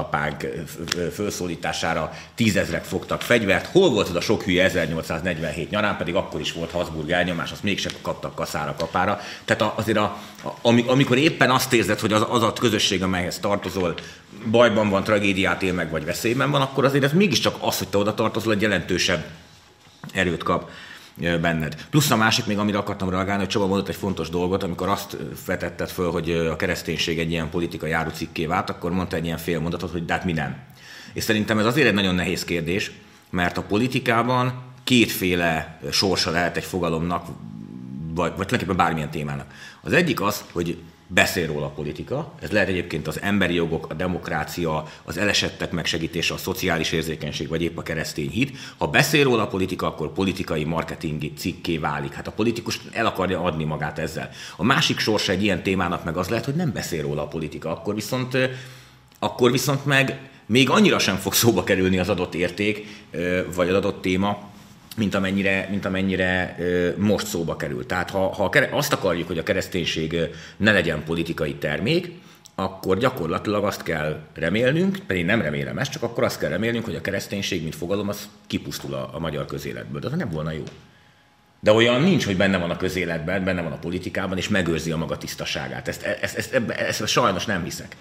[1.12, 3.66] felszólítására tízezrek fogtak fegyvert.
[3.66, 7.64] Hol volt az a sok hülye 1847 nyarán, pedig akkor is volt Habsburg elnyomás, azt
[7.64, 9.20] mégsem kaptak kaszára kapára.
[9.46, 10.18] Tehát azért a,
[10.86, 13.94] amikor éppen azt érzed, hogy az, az a közösség, amelyhez tartozol,
[14.52, 17.98] bajban van, tragédiát él meg, vagy veszélyben van, akkor azért ez mégiscsak az, hogy te
[17.98, 19.26] oda tartozol, egy jelentősebb
[20.14, 20.70] erőt kap
[21.16, 21.86] benned.
[21.90, 25.18] Plusz a másik még, amire akartam reagálni, hogy Csaba mondott egy fontos dolgot, amikor azt
[25.46, 29.92] vetetted föl, hogy a kereszténység egy ilyen politikai járucikké vált, akkor mondta egy ilyen félmondatot,
[29.92, 30.56] hogy de hát mi nem.
[31.14, 32.92] És szerintem ez azért egy nagyon nehéz kérdés,
[33.30, 37.26] mert a politikában kétféle sorsa lehet egy fogalomnak,
[38.14, 39.52] vagy, vagy tulajdonképpen bármilyen témának.
[39.82, 42.34] Az egyik az, hogy beszél róla a politika.
[42.42, 47.62] Ez lehet egyébként az emberi jogok, a demokrácia, az elesettek megsegítése, a szociális érzékenység, vagy
[47.62, 48.58] épp a keresztény hit.
[48.78, 52.14] Ha beszél róla a politika, akkor politikai marketingi cikké válik.
[52.14, 54.30] Hát a politikus el akarja adni magát ezzel.
[54.58, 57.70] A másik sorsa egy ilyen témának meg az lehet, hogy nem beszél róla a politika,
[57.70, 58.38] akkor viszont,
[59.20, 62.88] akkor viszont meg még annyira sem fog szóba kerülni az adott érték,
[63.56, 64.54] vagy az adott téma,
[64.96, 66.58] mint amennyire, mint amennyire
[66.98, 67.86] most szóba kerül.
[67.86, 70.18] Tehát ha, ha azt akarjuk, hogy a kereszténység
[70.58, 72.12] ne legyen politikai termék,
[72.56, 76.96] akkor gyakorlatilag azt kell remélnünk, pedig nem remélem ezt, csak akkor azt kell remélnünk, hogy
[76.96, 80.00] a kereszténység, mint fogalom, az kipusztul a, a magyar közéletből.
[80.00, 80.64] De az nem volna jó.
[81.60, 84.98] De olyan nincs, hogy benne van a közéletben, benne van a politikában, és megőrzi a
[84.98, 85.88] maga tisztaságát.
[85.88, 87.96] Ezt, ezt, ezt, ezt, ezt, ezt sajnos nem hiszek.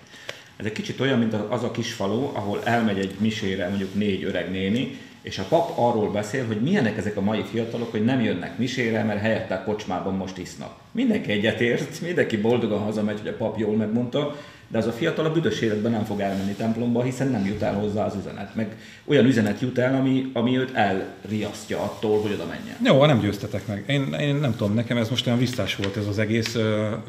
[0.56, 4.24] Ez egy kicsit olyan, mint az a kis falu, ahol elmegy egy misére mondjuk négy
[4.24, 8.20] öreg néni, és a pap arról beszél, hogy milyenek ezek a mai fiatalok, hogy nem
[8.20, 10.72] jönnek misére, mert helyette kocsmában most isznak.
[10.92, 14.36] Mindenki egyetért, mindenki boldogan hazamegy, hogy a pap jól megmondta,
[14.68, 17.74] de az a fiatal a büdös életben nem fog elmenni templomba, hiszen nem jut el
[17.74, 18.54] hozzá az üzenet.
[18.54, 22.76] Meg olyan üzenet jut el, ami, ami őt elriasztja attól, hogy oda menjen.
[22.84, 23.84] Jó, nem győztetek meg.
[23.86, 26.56] Én, én nem tudom, nekem ez most olyan visszás volt ez az egész.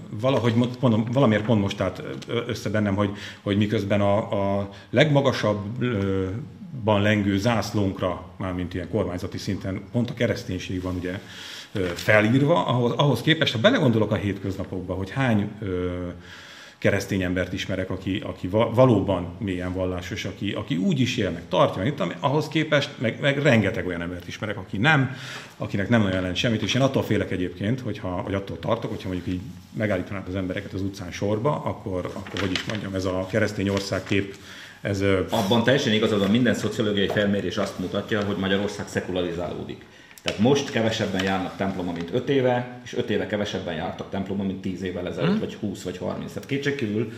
[0.10, 2.04] Valahogy mondom, valamiért pont most állt
[2.48, 3.10] össze bennem, hogy,
[3.42, 4.18] hogy miközben a,
[4.58, 5.62] a legmagasabb
[6.84, 11.20] ban lengő zászlónkra, mármint ilyen kormányzati szinten, pont a kereszténység van ugye
[11.94, 15.90] felírva, ahhoz, ahhoz képest, ha belegondolok a hétköznapokba, hogy hány ö,
[16.78, 21.84] keresztény embert ismerek, aki, aki valóban mélyen vallásos, aki, aki úgy is él, meg tartja,
[21.84, 25.16] itt, ahhoz képest meg, meg rengeteg olyan embert ismerek, aki nem,
[25.58, 29.08] akinek nem nagyon jelent semmit, és én attól félek egyébként, hogyha, vagy attól tartok, hogyha
[29.08, 29.42] mondjuk így
[29.74, 34.36] megállítanák az embereket az utcán sorba, akkor, akkor hogy is mondjam, ez a keresztény országkép
[34.86, 39.86] ez, Abban teljesen igazad van, minden szociológiai felmérés azt mutatja, hogy Magyarország szekularizálódik.
[40.22, 44.62] Tehát most kevesebben járnak templomba, mint 5 éve, és 5 éve kevesebben jártak templomba, mint
[44.62, 45.40] 10 évvel ezelőtt, hmm.
[45.40, 46.34] vagy 20 vagy 30.
[46.34, 47.12] Tehát kétségkívül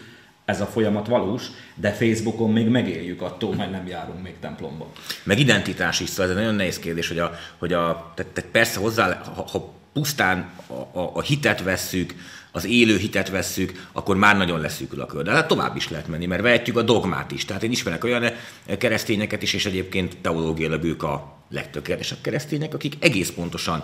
[0.46, 1.44] ez a folyamat valós,
[1.76, 4.92] de Facebookon még megéljük attól, hogy nem járunk még templomba.
[5.24, 8.52] Meg identitás is, szóval ez egy nagyon nehéz kérdés, hogy a, hogy a tehát, tehát
[8.52, 12.16] persze hozzá, ha, ha pusztán a, a, a hitet vesszük,
[12.58, 15.24] az élő hitet vesszük, akkor már nagyon leszűkül a kör.
[15.24, 17.46] De hát tovább is lehet menni, mert vehetjük a dogmát is.
[17.46, 18.32] Tehát én ismerek olyan
[18.78, 23.84] keresztényeket is, és egyébként teológiailag ők a legtökéletesebb keresztények, akik egész pontosan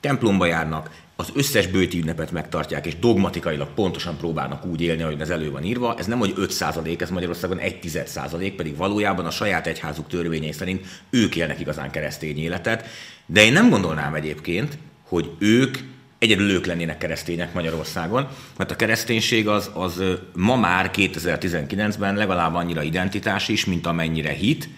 [0.00, 5.30] templomba járnak, az összes bőti ünnepet megtartják, és dogmatikailag pontosan próbálnak úgy élni, ahogy ez
[5.30, 5.94] elő van írva.
[5.98, 6.64] Ez nem, hogy 5
[6.98, 12.38] ez Magyarországon 1 százalék, pedig valójában a saját egyházuk törvényei szerint ők élnek igazán keresztény
[12.38, 12.86] életet.
[13.26, 15.78] De én nem gondolnám egyébként, hogy ők
[16.24, 20.02] egyedül ők lennének keresztények Magyarországon, mert a kereszténység az, az
[20.34, 24.68] ma már 2019-ben legalább annyira identitás is, mint amennyire hit,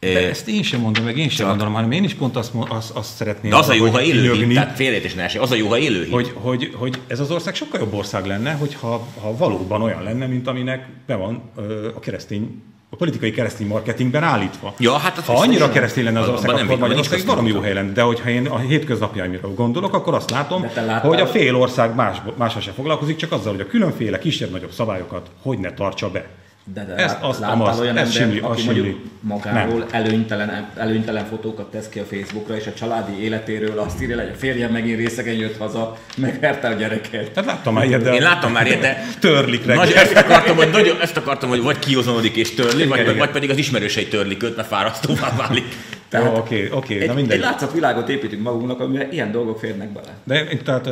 [0.00, 2.90] de ezt én sem mondom, meg én sem gondolom, hanem én is pont azt, azt,
[2.90, 3.50] azt szeretném.
[3.50, 6.02] De az a jó, ha élő hit, tehát félrejtés ne az a jó, ha élő
[6.02, 6.12] hit.
[6.12, 10.26] Hogy, hogy, hogy, ez az ország sokkal jobb ország lenne, hogyha ha valóban olyan lenne,
[10.26, 11.50] mint aminek be van
[11.94, 14.74] a keresztény a politikai keresztény marketingben állítva.
[14.78, 17.92] Ja, hát ha annyira keresztény lenne az ország, akkor Magyarország valami jó hely lenne.
[17.92, 20.66] De hogyha én a hétköznapjaimra gondolok, akkor azt látom,
[21.02, 25.30] hogy a fél ország más, mással sem foglalkozik, csak azzal, hogy a különféle kisebb-nagyobb szabályokat
[25.42, 26.26] hogy ne tartsa be.
[26.74, 28.80] De, de Ezt- ezt, azt láttál amaz- olyan ez ember, simli, aki simli.
[28.80, 34.16] mondjuk magáról előnytelen, előnytelen fotókat tesz ki a Facebookra, és a családi életéről azt írja,
[34.16, 37.30] hogy a férjem megint részegen jött haza, megverte a gyereket.
[37.34, 40.70] Hát láttam már ilyet, de Én láttam már ilyet, de törlik Nagy, ezt, akartam, hogy,
[40.70, 43.16] nagyon, ezt akartam, hogy vagy kiozanodik és törli, vagy, igen.
[43.16, 45.64] vagy pedig az ismerősei törlik őt, mert fárasztóvá válik.
[46.12, 47.40] Jó, oké, oké, na Egy, egy mindegy.
[47.40, 50.16] látszatvilágot építünk magunknak, amiben ilyen dolgok férnek bele.
[50.24, 50.84] De én, tehát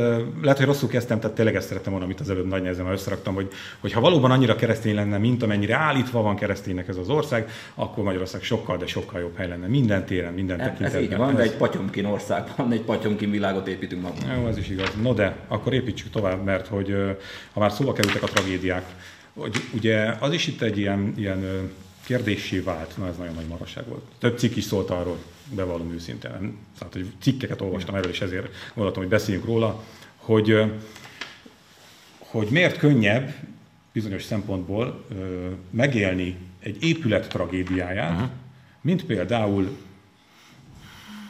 [0.42, 3.34] lehet, hogy rosszul kezdtem, tehát tényleg ezt szerettem volna, amit az előbb nagy nehezen összeraktam,
[3.34, 3.48] hogy,
[3.80, 8.04] hogy ha valóban annyira keresztény lenne, mint amennyire állítva van kereszténynek ez az ország, akkor
[8.04, 9.66] Magyarország sokkal, de sokkal jobb hely lenne.
[9.66, 11.02] Minden téren, minden Ez, ez tekintetben.
[11.02, 14.36] így van, de Ez- egy patyomkin országban, egy patyomkin világot építünk magunknak.
[14.40, 14.92] Jó, ez is igaz.
[15.02, 16.94] No de, akkor építsük tovább, mert hogy
[17.52, 18.84] ha már szóba kerültek a tragédiák,
[19.34, 21.70] hogy ugye az is itt egy ilyen, ilyen
[22.06, 24.02] kérdéssé vált, na ez nagyon nagy maraság volt.
[24.18, 25.18] Több cikk is szólt arról,
[25.54, 26.58] bevallom őszintén.
[26.78, 29.84] Tehát, hogy cikkeket olvastam erről, és ezért gondoltam, hogy beszéljünk róla,
[30.16, 30.62] hogy,
[32.18, 33.34] hogy miért könnyebb
[33.92, 35.06] bizonyos szempontból
[35.70, 38.28] megélni egy épület tragédiáját, uh-huh.
[38.80, 39.76] mint például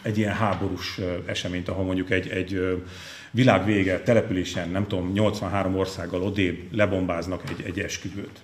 [0.02, 2.82] egy ilyen háborús eseményt, ahol mondjuk egy, egy
[3.30, 8.40] világvége településen, nem tudom, 83 országgal odébb lebombáznak egy, egy esküvőt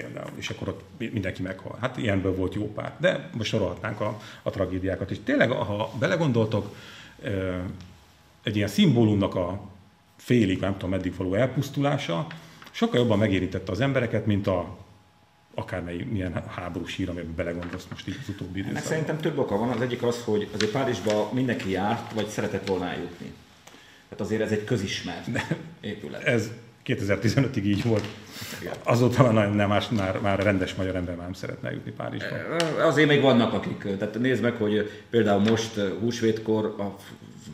[0.00, 1.76] például, és akkor ott mi- mindenki meghal.
[1.80, 2.92] Hát ilyenből volt jó pár.
[2.98, 5.18] De most sorolhatnánk a, a tragédiákat is.
[5.24, 6.76] Tényleg, ha belegondoltok,
[8.42, 9.60] egy ilyen szimbólumnak a
[10.16, 12.26] félig, nem tudom meddig való elpusztulása,
[12.70, 14.76] sokkal jobban megérintette az embereket, mint a
[15.54, 18.90] akármely milyen háborús hír, amiben belegondolsz most így az utóbbi Ennek időszakban.
[18.98, 19.70] szerintem több oka van.
[19.70, 23.32] Az egyik az, hogy azért Párizsba mindenki járt, vagy szeretett volna eljutni.
[24.08, 25.28] Tehát azért ez egy közismert
[25.80, 26.22] épület.
[26.22, 26.50] Ez
[26.86, 28.04] 2015-ig így volt.
[28.82, 32.36] Azóta már nem, más, már, már rendes magyar ember már nem szeretne jutni Párizsba.
[32.80, 36.96] Azért még vannak akik, tehát nézd meg, hogy például most húsvétkor a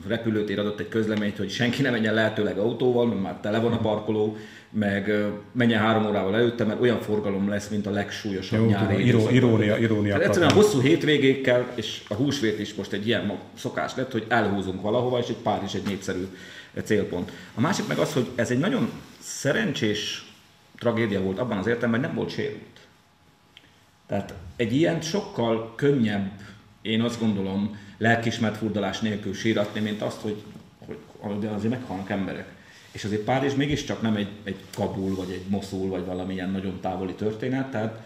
[0.07, 3.79] repülőtér adott egy közleményt, hogy senki ne menjen lehetőleg autóval, mert már tele van a
[3.79, 4.37] parkoló,
[4.71, 5.13] meg
[5.53, 9.77] menjen három órával előtte, mert olyan forgalom lesz, mint a legsúlyosabb Jó, nyári iró, irónia,
[9.77, 10.13] irónia.
[10.13, 14.83] Tehát egyszerűen hosszú hétvégékkel, és a húsvét is most egy ilyen szokás lett, hogy elhúzunk
[14.83, 16.27] valahova, és egy Párizs egy népszerű
[16.85, 17.33] célpont.
[17.55, 18.91] A másik meg az, hogy ez egy nagyon
[19.23, 20.33] szerencsés
[20.79, 22.81] tragédia volt abban az értelemben, hogy nem volt sérült.
[24.07, 26.31] Tehát egy ilyen sokkal könnyebb,
[26.83, 30.43] én azt gondolom, lelkismert furdalás nélkül síratni, mint azt, hogy,
[30.87, 32.47] hogy, hogy azért meghalnak emberek.
[32.93, 37.13] És azért Párizs mégiscsak nem egy, egy Kabul, vagy egy Moszul, vagy valamilyen nagyon távoli
[37.15, 38.01] történet, tehát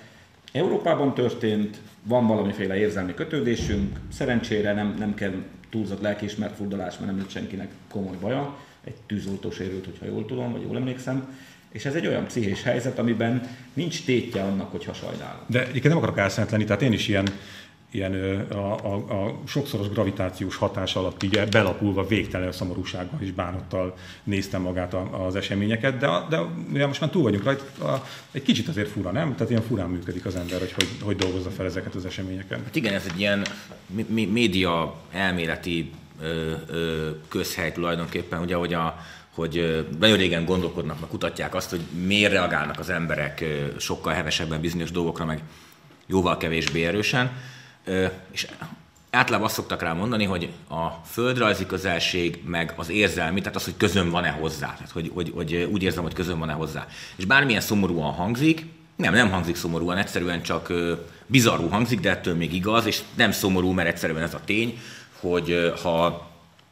[0.52, 5.33] Európában történt, van valamiféle érzelmi kötődésünk, szerencsére nem, nem kell
[5.70, 10.53] túlzott lelkiismert furdalás, mert nem lett senkinek komoly baja, egy tűzoltó sérült, hogyha jól tudom,
[10.53, 11.37] vagy jól emlékszem,
[11.72, 15.42] és ez egy olyan pszichés helyzet, amiben nincs tétje annak, hogyha sajnálunk.
[15.46, 17.29] De egyébként nem akarok elszentleni, tehát én is ilyen,
[17.90, 18.57] ilyen a,
[18.94, 25.27] a, a sokszoros gravitációs hatás alatt így belapulva végtelen szomorúsággal és bánattal néztem magát a-
[25.27, 26.40] az eseményeket, de, de
[26.72, 29.35] ugye most már túl vagyunk rajta, a- egy kicsit azért fura, nem?
[29.35, 32.59] Tehát ilyen furán működik az ember, hogy hogy, hogy dolgozza fel ezeket az eseményeket.
[32.64, 33.46] Hát igen, ez egy ilyen
[34.33, 35.90] média elméleti
[37.29, 42.79] közhely tulajdonképpen, ugye, hogy, a, hogy nagyon régen gondolkodnak, meg kutatják azt, hogy miért reagálnak
[42.79, 43.44] az emberek
[43.79, 45.42] sokkal hevesebben bizonyos dolgokra, meg
[46.07, 47.31] jóval kevésbé erősen.
[48.31, 48.46] És
[49.11, 53.76] általában azt szoktak rá mondani, hogy a földrajzi közelség, meg az érzelmi, tehát az, hogy
[53.76, 56.87] közön van-e hozzá, tehát hogy, hogy, hogy úgy érzem, hogy közön van-e hozzá.
[57.16, 60.72] És bármilyen szomorúan hangzik, nem, nem hangzik szomorúan, egyszerűen csak
[61.26, 64.79] bizarrú hangzik, de ettől még igaz, és nem szomorú, mert egyszerűen ez a tény,
[65.31, 66.27] hogy ha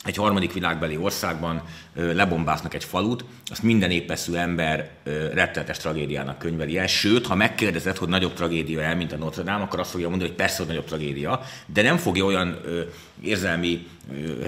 [0.04, 1.62] egy harmadik világbeli országban
[1.94, 4.90] lebombáznak egy falut, azt minden épeszű ember
[5.32, 6.86] rettenetes tragédiának könyveli el.
[6.86, 10.28] Sőt, ha megkérdezed, hogy nagyobb tragédia el, mint a Notre Dame, akkor azt fogja mondani,
[10.30, 12.58] hogy persze, hogy nagyobb tragédia, de nem fogja olyan
[13.22, 13.86] érzelmi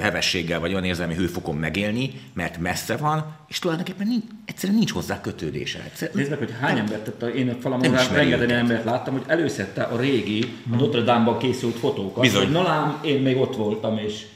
[0.01, 5.21] hevességgel, vagy olyan érzelmi hőfokon megélni, mert messze van, és tulajdonképpen nincs, egyszerűen nincs hozzá
[5.21, 5.79] kötődése.
[5.85, 9.23] Egyszerűen, Nézd meg, hogy hány embert, tehát a- én a falamon rengeteg embert láttam, hogy
[9.27, 12.23] előszedte a régi, a Notre Dame-ban készült fotókat.
[12.23, 12.43] Bizony.
[12.43, 14.27] Hogy, na lám, én még ott voltam, és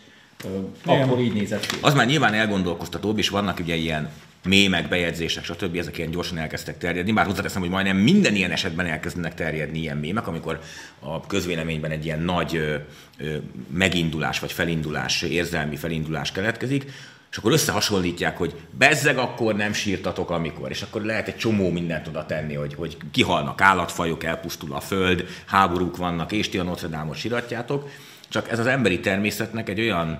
[0.84, 1.02] Igen.
[1.02, 1.76] akkor így nézett ki.
[1.80, 4.10] Az már nyilván elgondolkoztatóbb, és vannak ugye ilyen
[4.44, 5.76] mémek, bejegyzések, stb.
[5.76, 7.12] ezek ilyen gyorsan elkezdtek terjedni.
[7.12, 10.60] Bár hozzáteszem, hogy majdnem minden ilyen esetben elkezdenek terjedni ilyen mémek, amikor
[10.98, 12.76] a közvéleményben egy ilyen nagy ö,
[13.18, 13.36] ö,
[13.70, 16.92] megindulás vagy felindulás, érzelmi felindulás keletkezik,
[17.30, 20.70] és akkor összehasonlítják, hogy bezzeg akkor nem sírtatok, amikor.
[20.70, 25.26] És akkor lehet egy csomó mindent oda tenni, hogy, hogy kihalnak állatfajok, elpusztul a föld,
[25.46, 27.88] háborúk vannak, és ti a Notre Dame-ot síratjátok.
[28.30, 30.18] Csak ez az emberi természetnek egy olyan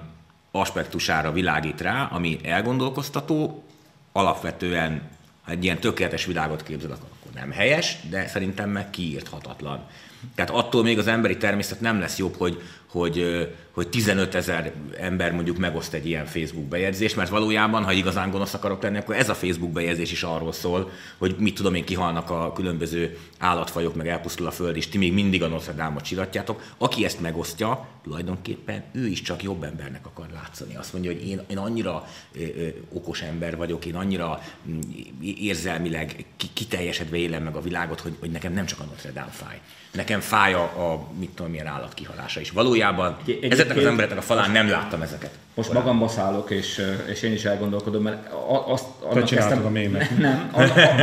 [0.51, 3.65] aspektusára világít rá, ami elgondolkoztató,
[4.13, 5.03] alapvetően
[5.43, 9.87] ha egy ilyen tökéletes világot képzelek, akkor nem helyes, de szerintem meg kiírthatatlan.
[10.35, 15.33] Tehát attól még az emberi természet nem lesz jobb, hogy, hogy, hogy 15 ezer ember
[15.33, 19.29] mondjuk megoszt egy ilyen Facebook bejegyzést, mert valójában, ha igazán gonosz akarok lenni, akkor ez
[19.29, 24.09] a Facebook bejegyzés is arról szól, hogy mit tudom én, kihalnak a különböző állatfajok, meg
[24.09, 26.63] elpusztul a föld, és ti még mindig a Notre Dame-ot csiratjátok.
[26.79, 30.77] Aki ezt megosztja, tulajdonképpen ő is csak jobb embernek akar látszani.
[30.77, 34.79] Azt mondja, hogy én, én annyira ö, ö, okos ember vagyok, én annyira mm,
[35.23, 36.25] érzelmileg
[36.55, 39.61] kiteljesedve élem meg a világot, hogy, hogy nekem nem csak a Notre Dame fáj
[39.93, 42.51] nekem fáj a, a mit tudom, milyen állatkihalása is.
[42.51, 42.80] Valójában
[43.27, 45.31] egy, ezeknek az embereknek a falán nem láttam ezeket.
[45.55, 45.95] Most korábban.
[45.95, 48.33] magamba szállok, és, és én is elgondolkodom, mert
[48.67, 50.19] azt, annak kezdtem, a mémet.
[50.19, 50.51] Nem,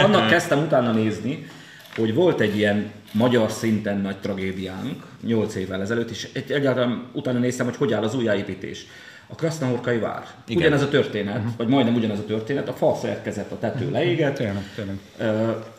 [0.04, 1.48] annak kezdtem utána nézni,
[1.96, 7.66] hogy volt egy ilyen magyar szinten nagy tragédiánk 8 évvel ezelőtt, és egyáltalán utána néztem,
[7.66, 8.86] hogy hogy áll az újjáépítés.
[9.28, 10.28] A Krasznahorkai vár.
[10.48, 10.62] Igen.
[10.62, 11.52] Ugyanez a történet, uh-huh.
[11.58, 14.36] vagy majdnem ugyanez a történet, a fal szerkezet, a tető leégett.
[14.36, 14.98] Tényleg, tényleg.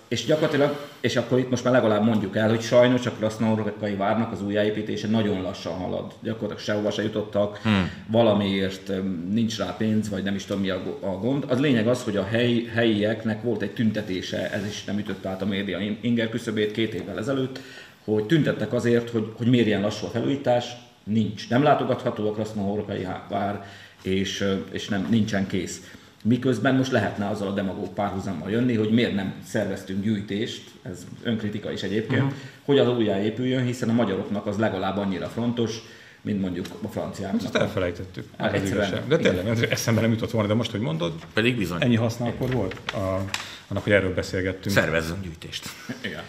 [0.08, 4.32] És gyakorlatilag, és akkor itt most már legalább mondjuk el, hogy sajnos a Krasznaorkai várnak
[4.32, 6.12] az újjáépítése nagyon lassan halad.
[6.22, 7.90] Gyakorlatilag sehova se jutottak, hmm.
[8.06, 8.92] valamiért
[9.30, 11.44] nincs rá pénz, vagy nem is tudom mi a, a gond.
[11.48, 15.42] Az lényeg az, hogy a helyi, helyieknek volt egy tüntetése, ez is nem ütött át
[15.42, 17.60] a média inger küszöbét két évvel ezelőtt,
[18.04, 20.66] hogy tüntettek azért, hogy, hogy miért ilyen lassú a felújítás,
[21.04, 21.48] nincs.
[21.48, 23.64] Nem látogatható a Krasznaorkai vár,
[24.02, 25.90] és, és nem, nincsen kész.
[26.24, 31.72] Miközben most lehetne azzal a demagóg párhuzammal jönni, hogy miért nem szerveztünk gyűjtést, ez önkritika
[31.72, 32.38] is egyébként, uh-huh.
[32.64, 35.82] hogy az újjáépüljön, hiszen a magyaroknak az legalább annyira fontos,
[36.20, 37.44] mint mondjuk a franciáknak.
[37.44, 38.24] Ezt elfelejtettük.
[38.38, 39.02] Hát, egyszerűen.
[39.08, 41.82] De tényleg, ez eszembe nem jutott volna, de most, hogy mondod, pedig bizony.
[41.82, 43.24] Ennyi haszna akkor volt, a,
[43.68, 44.74] annak, hogy erről beszélgettünk.
[44.74, 45.68] Szervezzünk gyűjtést.
[46.00, 46.22] Igen.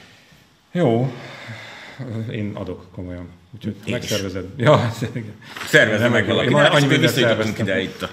[0.72, 1.14] Jó,
[2.32, 3.30] én adok komolyan.
[3.56, 4.46] Úgyhogy én megszervezed.
[4.56, 4.66] Is.
[4.66, 4.92] Ja,
[5.68, 6.54] Szervezem meg valaki.
[6.54, 8.10] Annyi mindent ide itt a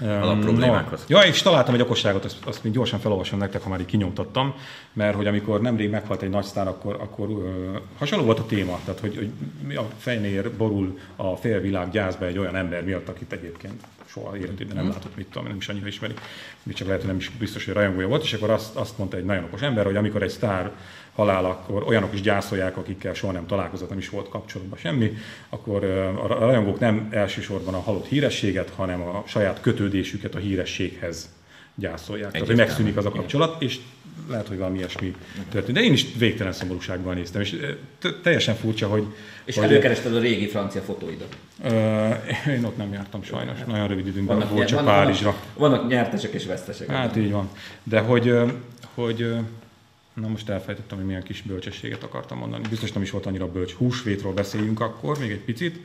[0.00, 1.04] alapproblémákhoz.
[1.08, 1.18] No.
[1.18, 4.54] Ja, és találtam egy okosságot, azt, azt még gyorsan felolvasom nektek, ha már így kinyomtattam,
[4.92, 8.78] mert hogy amikor nemrég meghalt egy nagy sztár, akkor, akkor uh, hasonló volt a téma,
[8.84, 9.30] tehát hogy,
[9.66, 14.74] hogy a fejnél borul a félvilág gyászba egy olyan ember miatt, akit egyébként soha életében
[14.74, 14.92] nem hmm.
[14.92, 16.14] látott, mit tudom, nem is annyira ismeri,
[16.62, 19.16] még csak lehet, hogy nem is biztos, hogy rajongója volt, és akkor azt, azt mondta
[19.16, 20.72] egy nagyon okos ember, hogy amikor egy sztár
[21.16, 25.16] akkor olyanok is gyászolják, akikkel soha nem találkozott, nem is volt kapcsolatban semmi,
[25.48, 25.84] akkor
[26.18, 31.28] a rajongók nem elsősorban a halott hírességet, hanem a saját kötődésüket a hírességhez
[31.74, 32.30] gyászolják.
[32.30, 33.78] Tehát, hogy megszűnik az a kapcsolat, és
[34.28, 35.14] lehet, hogy valami ilyesmi
[35.50, 35.76] történt.
[35.76, 37.56] De én is végtelen szomorúságban néztem, és
[38.22, 39.04] teljesen furcsa, hogy...
[39.44, 41.36] És hogy előkerested a régi francia fotóidat?
[41.64, 41.72] Uh,
[42.56, 45.30] én ott nem jártam sajnos, nagyon rövid időnkben volt csak Párizsra.
[45.30, 46.90] Vannak, vannak nyertesek és vesztesek.
[46.90, 47.48] Hát így van.
[47.82, 48.34] De hogy,
[48.94, 49.34] hogy
[50.20, 52.68] Na most elfejtettem, hogy milyen kis bölcsességet akartam mondani.
[52.68, 53.72] Biztos nem is volt annyira bölcs.
[53.72, 55.78] Húsvétról beszéljünk akkor, még egy picit.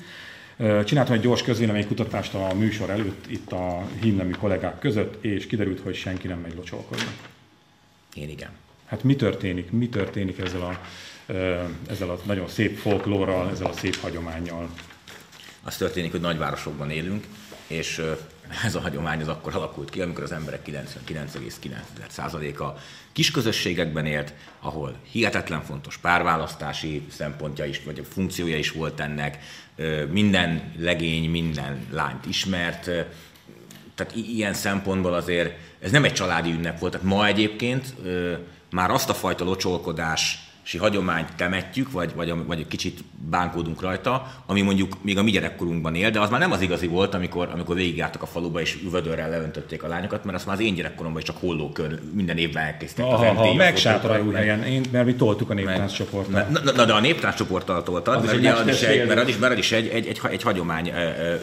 [0.85, 1.43] Csináltam egy gyors
[1.87, 6.55] kutatást a műsor előtt itt a hímnemű kollégák között, és kiderült, hogy senki nem megy
[6.55, 7.05] locsolkodni.
[8.13, 8.49] Én igen.
[8.85, 9.71] Hát mi történik?
[9.71, 10.81] Mi történik ezzel a,
[11.89, 14.69] ezzel a nagyon szép folklórral, ezzel a szép hagyományjal?
[15.63, 17.25] Az történik, hogy nagyvárosokban élünk,
[17.67, 18.01] és
[18.63, 22.79] ez a hagyomány az akkor alakult ki, amikor az emberek 99,9%-a
[23.11, 29.37] kis közösségekben élt, ahol hihetetlen fontos párválasztási szempontja is, vagy a funkciója is volt ennek,
[30.11, 32.83] minden legény, minden lányt ismert,
[33.95, 37.95] tehát ilyen szempontból azért ez nem egy családi ünnep volt, tehát ma egyébként
[38.71, 44.27] már azt a fajta locsolkodás si hagyományt temetjük, vagy, vagy, vagy egy kicsit bánkódunk rajta,
[44.45, 47.49] ami mondjuk még a mi gyerekkorunkban él, de az már nem az igazi volt, amikor,
[47.53, 51.21] amikor végigjártak a faluba és üvödörrel leöntötték a lányokat, mert az már az én gyerekkoromban
[51.21, 53.55] is csak hollókön minden évben elkészítették az MTV.
[53.55, 53.77] Meg
[54.33, 56.47] helyen, én, mert mi toltuk a néptánc csoporttal.
[56.49, 59.37] Na, na, de a néptánc csoporttal toltad, mert, ugye az is egy, mert az is,
[59.37, 60.91] mert az is egy, egy, egy, egy hagyomány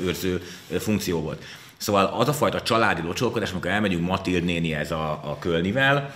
[0.04, 0.42] őrző
[0.78, 1.42] funkció volt.
[1.76, 6.14] Szóval az a fajta családi locsolkodás, amikor elmegyünk Matild néni ez a, a Kölnivel,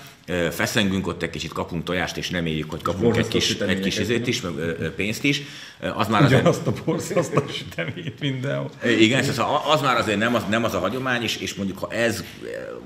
[0.51, 4.27] feszengünk ott egy kicsit, kapunk tojást, és reméljük, hogy kapunk egy kis, egy kis izét
[4.27, 4.53] is, meg
[4.97, 5.43] pénzt is.
[5.95, 6.47] Az már azért...
[6.47, 8.71] azt a borzasztó sütemét mindenhol.
[8.99, 11.91] Igen, az, az már azért nem az, nem az a hagyomány, és, és mondjuk ha
[11.91, 12.25] ez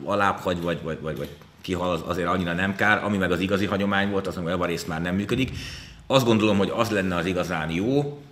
[0.05, 1.29] alább hagy, vagy, vagy, vagy, vagy
[1.63, 4.67] kihal, az azért annyira nem kár, ami meg az igazi hagyomány volt, az meg a
[4.67, 5.51] részt már nem működik.
[6.07, 8.23] Azt gondolom, hogy az lenne az igazán jó,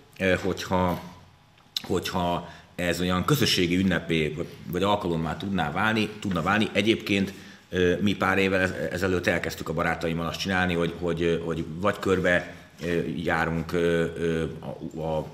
[0.43, 1.01] hogyha,
[1.83, 4.35] hogyha ez olyan közösségi ünnepé
[4.71, 6.69] vagy alkalommá tudná válni, tudna válni.
[6.71, 7.33] Egyébként
[7.99, 12.55] mi pár évvel ezelőtt elkezdtük a barátaimmal azt csinálni, hogy, hogy, hogy vagy körbe
[13.15, 13.73] járunk
[14.59, 15.27] a, a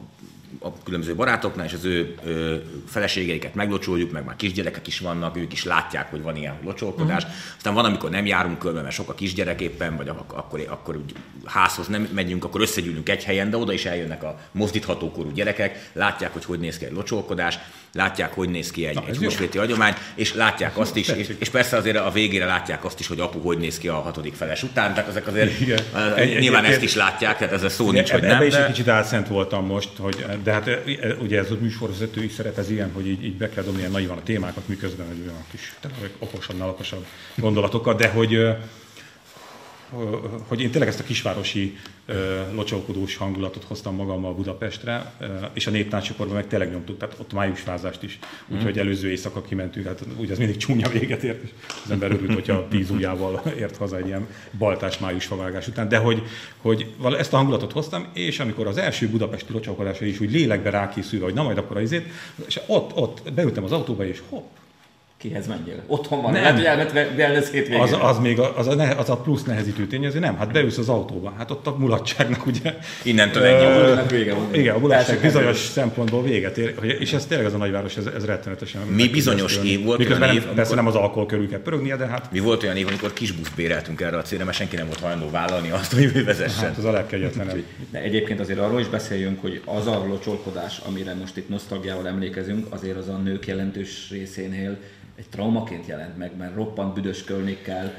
[0.59, 2.55] a különböző barátoknál, és az ő ö,
[2.87, 7.23] feleségeiket meglocsoljuk, meg már kisgyerekek is vannak, ők is látják, hogy van ilyen locsolkodás.
[7.23, 7.39] Uh-huh.
[7.55, 10.95] Aztán van, amikor nem járunk körbe, mert sok a kisgyerek éppen, vagy akkor, akkor, akkor
[10.95, 11.13] úgy
[11.45, 15.89] házhoz nem megyünk, akkor összegyűlünk egy helyen, de oda is eljönnek a mozdítható korú gyerekek,
[15.93, 17.59] látják, hogy hogy néz ki egy locsolkodás,
[17.93, 21.49] látják, hogy néz ki egy, Na, egy húsvéti hagyomány, és látják azt is, és, és,
[21.49, 24.63] persze azért a végére látják azt is, hogy apu hogy néz ki a hatodik feles
[24.63, 25.79] után, tehát ezek azért Igen.
[26.15, 28.41] Egy, nyilván egy, ezt is látják, tehát ez a szó nincs, hogy nem.
[28.41, 30.69] is egy kicsit álszent voltam most, hogy, de hát
[31.19, 33.91] ugye ez a műsorvezető is szeret ez ilyen, hogy így, így be kell dobni ilyen
[33.91, 35.73] naivan a témákat, miközben egy olyan kis,
[36.19, 38.47] okosabb, okosabb gondolatokat, de hogy
[40.47, 41.77] hogy én tényleg ezt a kisvárosi
[42.53, 45.13] locsolkodós hangulatot hoztam magammal Budapestre,
[45.53, 48.79] és a néptáncsokorban meg tényleg nyomtuk, tehát ott májusfázást is, úgyhogy mhm.
[48.79, 51.49] előző éjszaka kimentünk, hát ugye az mindig csúnya véget ért, és
[51.83, 54.27] az ember örült, hogyha tíz ujjával ért haza egy ilyen
[54.57, 56.23] baltás májusfavágás után, de hogy,
[56.57, 61.25] hogy ezt a hangulatot hoztam, és amikor az első budapesti locsolkodásra is úgy lélekbe rákészülve,
[61.25, 62.05] hogy na majd akkor az izét,
[62.47, 64.47] és ott, ott beültem az autóba, és hopp,
[65.21, 65.83] kihez menjél?
[65.87, 66.41] Otthon van, nem.
[66.41, 67.81] lehet, hogy elment wellness hétvégén.
[67.81, 70.89] Az, az, még a, az, a, az a plusz nehezítő tényező, nem, hát beülsz az
[70.89, 72.77] autóba, hát ott a mulatságnak ugye...
[73.03, 74.47] Innentől ennyi a hát vége van.
[74.51, 78.25] Igen, a mulatság bizonyos szempontból véget ér, és ez tényleg az a nagyváros, ez, ez
[78.25, 78.81] rettenetesen.
[78.81, 82.05] Mi bizonyos év volt olyan év, nem, persze nem az alkohol körül kell pörögnie, de
[82.05, 82.31] hát...
[82.31, 84.99] Mi volt olyan év, amikor kis busz béreltünk erre a célra, mert senki nem volt
[84.99, 86.67] hajlandó vállalni azt, hogy ő vezessen.
[86.67, 87.63] Hát az a legkegyetlenebb.
[87.91, 92.65] De egyébként azért arról is beszéljünk, hogy az a locsolkodás, amire most itt nosztalgiával emlékezünk,
[92.69, 94.77] azért az a nők jelentős részénél
[95.21, 97.93] egy traumaként jelent meg, mert roppant büdös környékkel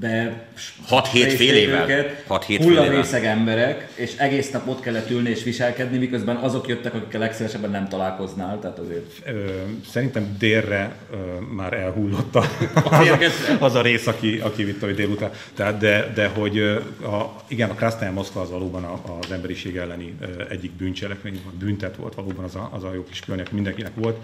[0.00, 0.46] be
[0.86, 1.86] 6 7 fél évvel
[2.26, 6.94] 6 7 hullavészeg emberek, és egész nap ott kellett ülni és viselkedni, miközben azok jöttek,
[6.94, 9.12] akikkel legszívesebben nem találkoznál, tehát azért...
[9.24, 11.16] Ö, szerintem délre ö,
[11.54, 12.44] már elhullott a,
[12.74, 13.18] az, a,
[13.64, 15.30] az a rész, aki, aki vitt a délután.
[15.54, 16.58] Tehát de, de hogy
[17.02, 18.84] a, igen, a Krasznaya Moszkva az valóban
[19.20, 20.16] az emberiség elleni
[20.48, 24.16] egyik bűncselekmény, büntet volt valóban az a, az a jó kis környek, mindenkinek volt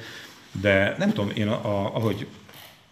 [0.61, 2.26] de nem tudom, én a, a, ahogy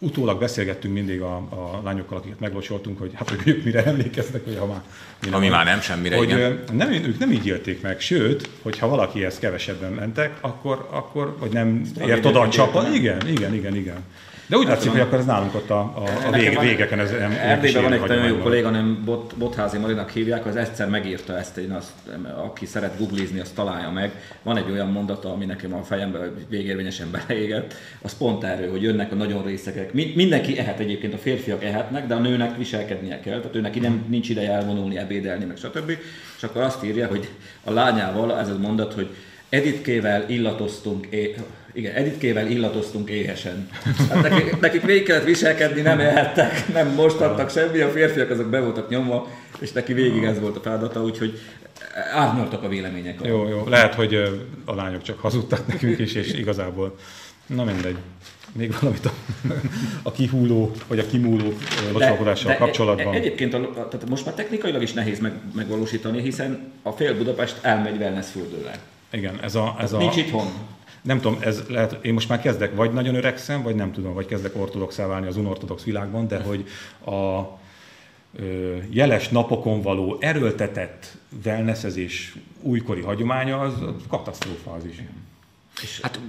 [0.01, 4.57] utólag beszélgettünk mindig a, a lányokkal, akiket meglocsoltunk, hogy hát hogy ők mire emlékeznek, hogy
[4.57, 4.81] ha már...
[5.31, 6.63] Ami már nem semmire, hogy igen.
[6.71, 11.81] Nem, ők nem így élték meg, sőt, hogyha valakihez kevesebben mentek, akkor, akkor vagy nem
[12.05, 12.93] ért oda a csapat.
[12.95, 14.03] Igen, igen, igen, igen.
[14.51, 17.83] De úgy látszik, hogy akkor ez nálunk ott a, a, a vég, végeken ez Erdélyben
[17.83, 21.71] van egy nagyon jó kolléga, nem Bot, Botházi Marinak hívják, az egyszer megírta ezt, én
[21.71, 21.91] azt,
[22.45, 24.11] aki szeret googlizni, azt találja meg.
[24.43, 29.11] Van egy olyan mondata, ami nekem a fejembe végérvényesen beleégett, az pont erről, hogy jönnek
[29.11, 29.93] a nagyon részekek.
[29.93, 34.29] Mindenki ehet egyébként, a férfiak ehetnek, de a nőnek viselkednie kell, tehát őnek nem, nincs
[34.29, 35.91] ideje elvonulni, ebédelni, meg stb.
[36.37, 37.29] És akkor azt írja, hogy
[37.63, 39.09] a lányával ez a mondat, hogy
[39.51, 41.39] Editkével illatoztunk, é-
[41.73, 43.69] igen, Editkével illatoztunk éhesen.
[44.09, 48.59] Hát nekik, nekik végig kellett viselkedni, nem ehettek, nem mostadtak semmi, a férfiak azok be
[48.59, 49.27] voltak nyomva,
[49.59, 51.39] és neki végig ez volt a feladata, úgyhogy
[52.13, 53.19] árnyaltak a vélemények.
[53.23, 53.63] Jó, jó.
[53.67, 54.13] Lehet, hogy
[54.65, 56.97] a lányok csak hazudtak nekünk is, és igazából,
[57.45, 57.97] na mindegy.
[58.53, 59.11] Még valamit a,
[60.03, 61.53] a kihúló, vagy a kimúló
[61.93, 63.13] locsolkodással kapcsolatban.
[63.13, 67.97] Egyébként a, tehát most már technikailag is nehéz meg, megvalósítani, hiszen a fél Budapest elmegy
[67.97, 68.79] wellness fürdőre.
[69.11, 69.75] Igen, ez a...
[69.79, 70.47] Ez a nincs itthon.
[71.01, 74.25] Nem tudom, ez lehet, én most már kezdek, vagy nagyon öregszem, vagy nem tudom, vagy
[74.25, 76.65] kezdek ortodoxá válni az unortodox világban, de hogy
[77.05, 77.47] a
[78.35, 83.73] ö, jeles napokon való erőltetett wellnessezés újkori hagyománya, az
[84.07, 85.03] katasztrófa az is.
[86.01, 86.19] Hát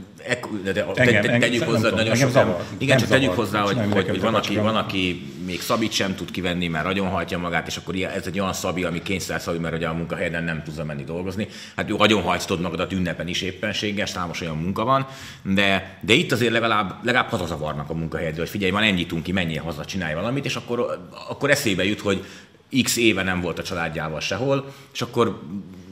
[0.64, 2.57] de, de, engem, te, tegyük hozzá tudom, nagyon sokan.
[2.78, 6.30] Igen, csak tegyük hozzá, hogy, hogy, hogy van, aki, van, aki még szabit sem tud
[6.30, 9.74] kivenni, mert nagyon hajtja magát, és akkor ez egy olyan szabi, ami kényszer szabi, mert
[9.74, 11.48] ugye a munkahelyen nem tudsz menni dolgozni.
[11.76, 15.07] Hát jó, nagyon hajtod magadat ünnepen is éppenséges, számos olyan munka van,
[15.42, 19.62] de, de itt azért legalább, legalább hazazavarnak a munkahelyedről, hogy figyelj, van ennyit ki, menjél
[19.62, 22.24] haza, csinálj valamit, és akkor, akkor eszébe jut, hogy
[22.82, 25.40] x éve nem volt a családjával sehol, és akkor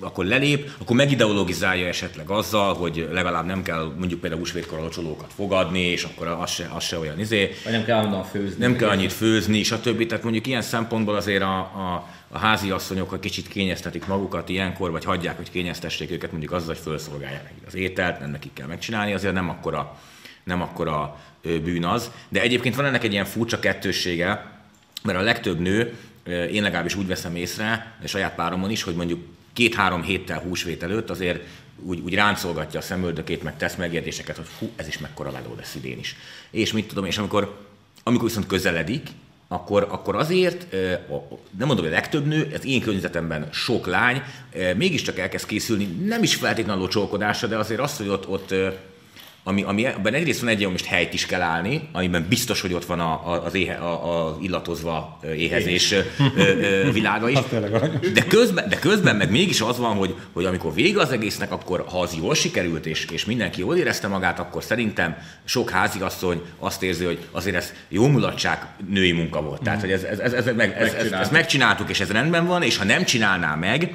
[0.01, 5.31] akkor lelép, akkor megideologizálja esetleg azzal, hogy legalább nem kell mondjuk például húsvétkor a locsolókat
[5.35, 7.51] fogadni, és akkor az se, az se olyan izé.
[7.65, 8.65] Vagy nem kell annyit főzni.
[8.65, 10.07] Nem kell annyit főzni, stb.
[10.07, 14.91] Tehát mondjuk ilyen szempontból azért a, a, a házi asszonyok, ha kicsit kényeztetik magukat ilyenkor,
[14.91, 18.67] vagy hagyják, hogy kényeztessék őket, mondjuk azzal, hogy felszolgálják nekik az ételt, nem nekik kell
[18.67, 19.99] megcsinálni, azért nem akkora,
[20.45, 22.11] nem akkora bűn az.
[22.29, 24.59] De egyébként van ennek egy ilyen furcsa kettőssége,
[25.03, 25.97] mert a legtöbb nő,
[26.31, 29.21] én legalábbis úgy veszem észre, a saját páromon is, hogy mondjuk
[29.53, 31.43] két-három héttel húsvét előtt azért
[31.83, 35.75] úgy, úgy ráncolgatja a szemöldökét, meg tesz megjegyzéseket, hogy hú, ez is mekkora meló lesz
[35.75, 36.17] idén is.
[36.51, 37.67] És mit tudom, és amikor,
[38.03, 39.09] amikor viszont közeledik,
[39.49, 40.73] akkor, akkor azért,
[41.59, 44.23] nem mondom, hogy a legtöbb nő, az én környezetemben sok lány,
[44.77, 48.55] mégiscsak elkezd készülni, nem is feltétlenül locsolkodásra, de azért az, hogy ott, ott
[49.45, 52.73] ami, ami ebben egyrészt van egy olyan, most helyt is kell állni, amiben biztos, hogy
[52.73, 55.95] ott van a, a, az, éhe, a, a illatozva éhezés
[56.93, 57.39] világa is.
[58.15, 61.85] De közben, de közben meg mégis az van, hogy, hogy amikor vége az egésznek, akkor
[61.89, 66.83] ha az jól sikerült, és, és mindenki jól érezte magát, akkor szerintem sok háziasszony azt
[66.83, 69.63] érzi, hogy azért ez jó mulatság női munka volt.
[69.63, 72.63] Tehát, hogy ez, ez, ez, ez, meg, ez, ez, ezt megcsináltuk, és ez rendben van,
[72.63, 73.95] és ha nem csinálná meg,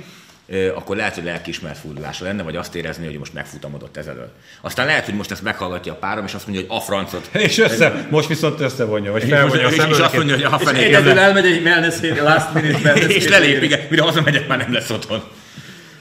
[0.75, 4.31] akkor lehet, hogy lelkiismert furdulása lenne, vagy azt érezni, hogy most megfutamodott ezelől.
[4.61, 7.29] Aztán lehet, hogy most ezt meghallgatja a párom, és azt mondja, hogy a francot.
[7.47, 10.81] És össze, most viszont összevonja, vagy felvonja a és, és azt mondja, hogy a fenék.
[10.81, 14.89] És egyedül elmegy egy wellness last minute És lelép, igen, mire hazamegyek, már nem lesz
[14.89, 15.23] otthon.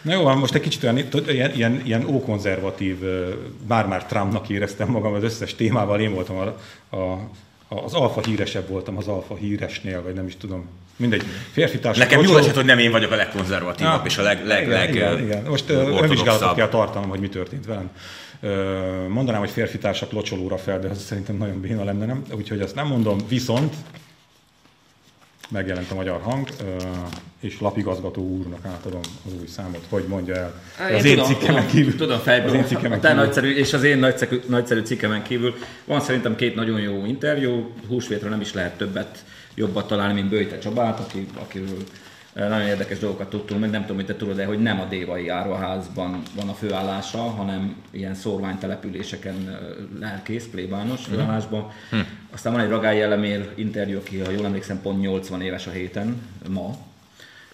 [0.03, 2.97] Na jó, most egy kicsit olyan, ilyen, ilyen, ilyen ókonzervatív,
[3.67, 6.43] bár-már Trumpnak éreztem magam az összes témával, én voltam a,
[6.97, 7.31] a,
[7.69, 10.69] az alfa híresebb voltam az alfa híresnél, vagy nem is tudom.
[10.97, 11.23] Mindegy.
[11.53, 12.09] Férfi társadalom.
[12.09, 14.79] Nekem jól esett, hogy nem én vagyok a legkonzervatívabb ja, és a leg, leg, igen,
[14.79, 15.43] leg, igen, igen.
[15.43, 17.91] Most önvizsgálatot kell tartanom, hogy mi történt velem.
[19.09, 22.23] Mondanám, hogy férfi társak locsolóra fel, de az szerintem nagyon béna lenne, nem?
[22.33, 23.19] Úgyhogy azt nem mondom.
[23.29, 23.75] Viszont
[25.51, 26.49] megjelent a magyar hang,
[27.41, 30.63] és lapigazgató úrnak átadom az új számot, hogy mondja el.
[30.91, 31.97] Én az én tudom, cikkemen kívül.
[31.97, 33.17] Tudom fejből, az én cikkemen kívül.
[33.17, 38.31] nagyszerű, és az én nagyszerű, nagyszerű cikkemen kívül van szerintem két nagyon jó interjú, húsvétről
[38.31, 39.25] nem is lehet többet
[39.55, 41.79] jobbat találni, mint Böjte Csabát, aki, akiről
[42.35, 45.29] nagyon érdekes dolgokat tudtunk, meg nem tudom, hogy te tudod de hogy nem a Dévai
[45.29, 49.59] Áruházban van a főállása, hanem ilyen szórványtelepüléseken
[50.01, 51.15] lelkész, plébános mhm.
[51.15, 51.71] főállásban.
[51.91, 51.97] Hm.
[52.33, 56.23] Aztán van egy Ragály Elemér interjú, aki, ha jól emlékszem, pont 80 éves a héten,
[56.49, 56.77] ma,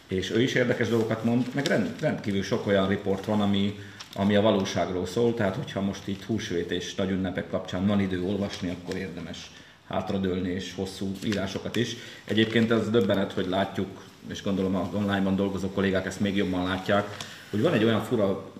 [0.09, 3.78] és ő is érdekes dolgokat mond, meg rend, rendkívül sok olyan riport van, ami,
[4.14, 8.22] ami a valóságról szól, tehát hogyha most itt húsvét és nagy ünnepek kapcsán van idő
[8.22, 9.51] olvasni, akkor érdemes
[9.89, 11.97] hátradőlni és hosszú írásokat is.
[12.24, 17.16] Egyébként ez döbbenet, hogy látjuk és gondolom az online-ban dolgozó kollégák ezt még jobban látják,
[17.51, 18.53] hogy van egy olyan fura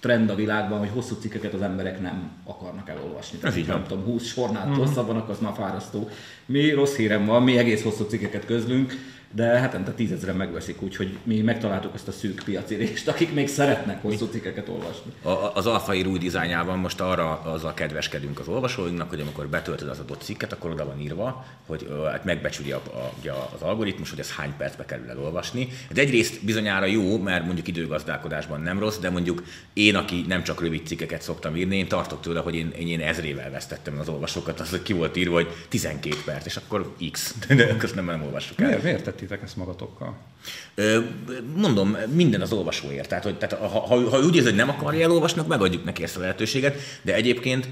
[0.00, 3.38] trend a világban, hogy hosszú cikkeket az emberek nem akarnak elolvasni.
[3.42, 4.72] Ez így nem tudom, 20 sornál mm.
[4.72, 6.08] hosszabban, akkor az már fárasztó.
[6.46, 8.92] Mi rossz hírem van, mi egész hosszú cikkeket közlünk,
[9.34, 14.02] de hetente tízezeren megveszik, úgyhogy mi megtaláltuk azt a szűk piaci részt, akik még szeretnek
[14.02, 15.12] hosszú cikkeket olvasni.
[15.22, 19.98] A, az Alfai új dizájnjában most arra azzal kedveskedünk az olvasóinknak, hogy amikor betöltöd az
[19.98, 24.30] adott cikket, akkor oda van írva, hogy hát megbecsüli a, a, az algoritmus, hogy ez
[24.30, 25.68] hány percbe kerül elolvasni.
[25.90, 30.60] Ez egyrészt bizonyára jó, mert mondjuk időgazdálkodásban nem rossz, de mondjuk én, aki nem csak
[30.60, 34.60] rövid cikkeket szoktam írni, én tartok tőle, hogy én, én, én ezrével vesztettem az olvasókat,
[34.60, 37.34] az ki volt írva, hogy 12 perc, és akkor X.
[37.48, 38.66] De ezt nem, nem olvassuk el.
[38.66, 40.16] Miért, miért tettétek ezt magatokkal?
[41.56, 43.08] Mondom, minden az olvasóért.
[43.08, 46.16] Tehát, hogy, tehát ha, ha, ha úgy érzi, hogy nem akarja elolvasni, megadjuk neki ezt
[46.16, 47.68] a lehetőséget, de egyébként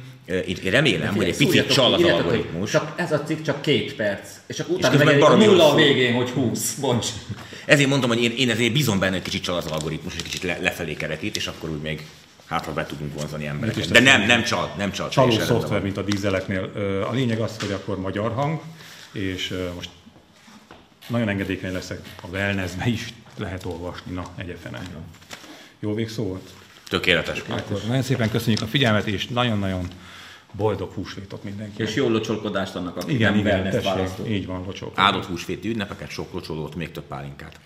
[0.46, 2.70] én remélem, hogy egy picit csal az algoritmus.
[2.70, 6.14] Csak ez a cikk csak két perc, és akkor utána meg egy nulla a végén,
[6.14, 7.06] hogy 20, bocs.
[7.66, 10.42] Ezért mondom, hogy én, én ezért bízom benne, hogy kicsit csal az algoritmus, egy kicsit
[10.42, 12.06] le, lefelé kerekít, és akkor úgy még
[12.46, 13.90] hátra be tudunk vonzani embereket.
[13.90, 15.08] De nem, nem csal, nem csal.
[15.08, 16.70] Csaló szoftver, mint a dízeleknél.
[17.10, 18.60] A lényeg az, hogy akkor magyar hang,
[19.12, 19.90] és most
[21.08, 24.80] nagyon engedékeny leszek, a wellnessbe is lehet olvasni, na, egyefene.
[25.80, 26.50] Jó végszó volt?
[26.88, 27.42] Tökéletes.
[27.48, 29.88] Akkor nagyon szépen köszönjük a figyelmet, és nagyon-nagyon
[30.52, 31.82] boldog húsvétot mindenki.
[31.82, 35.04] És jó locsolkodást annak, aki igen, nem igen, tessék, Így van, locsolkodás.
[35.04, 37.60] Áldott húsvéti ünnepeket, sok locsolót, még több pálinkát.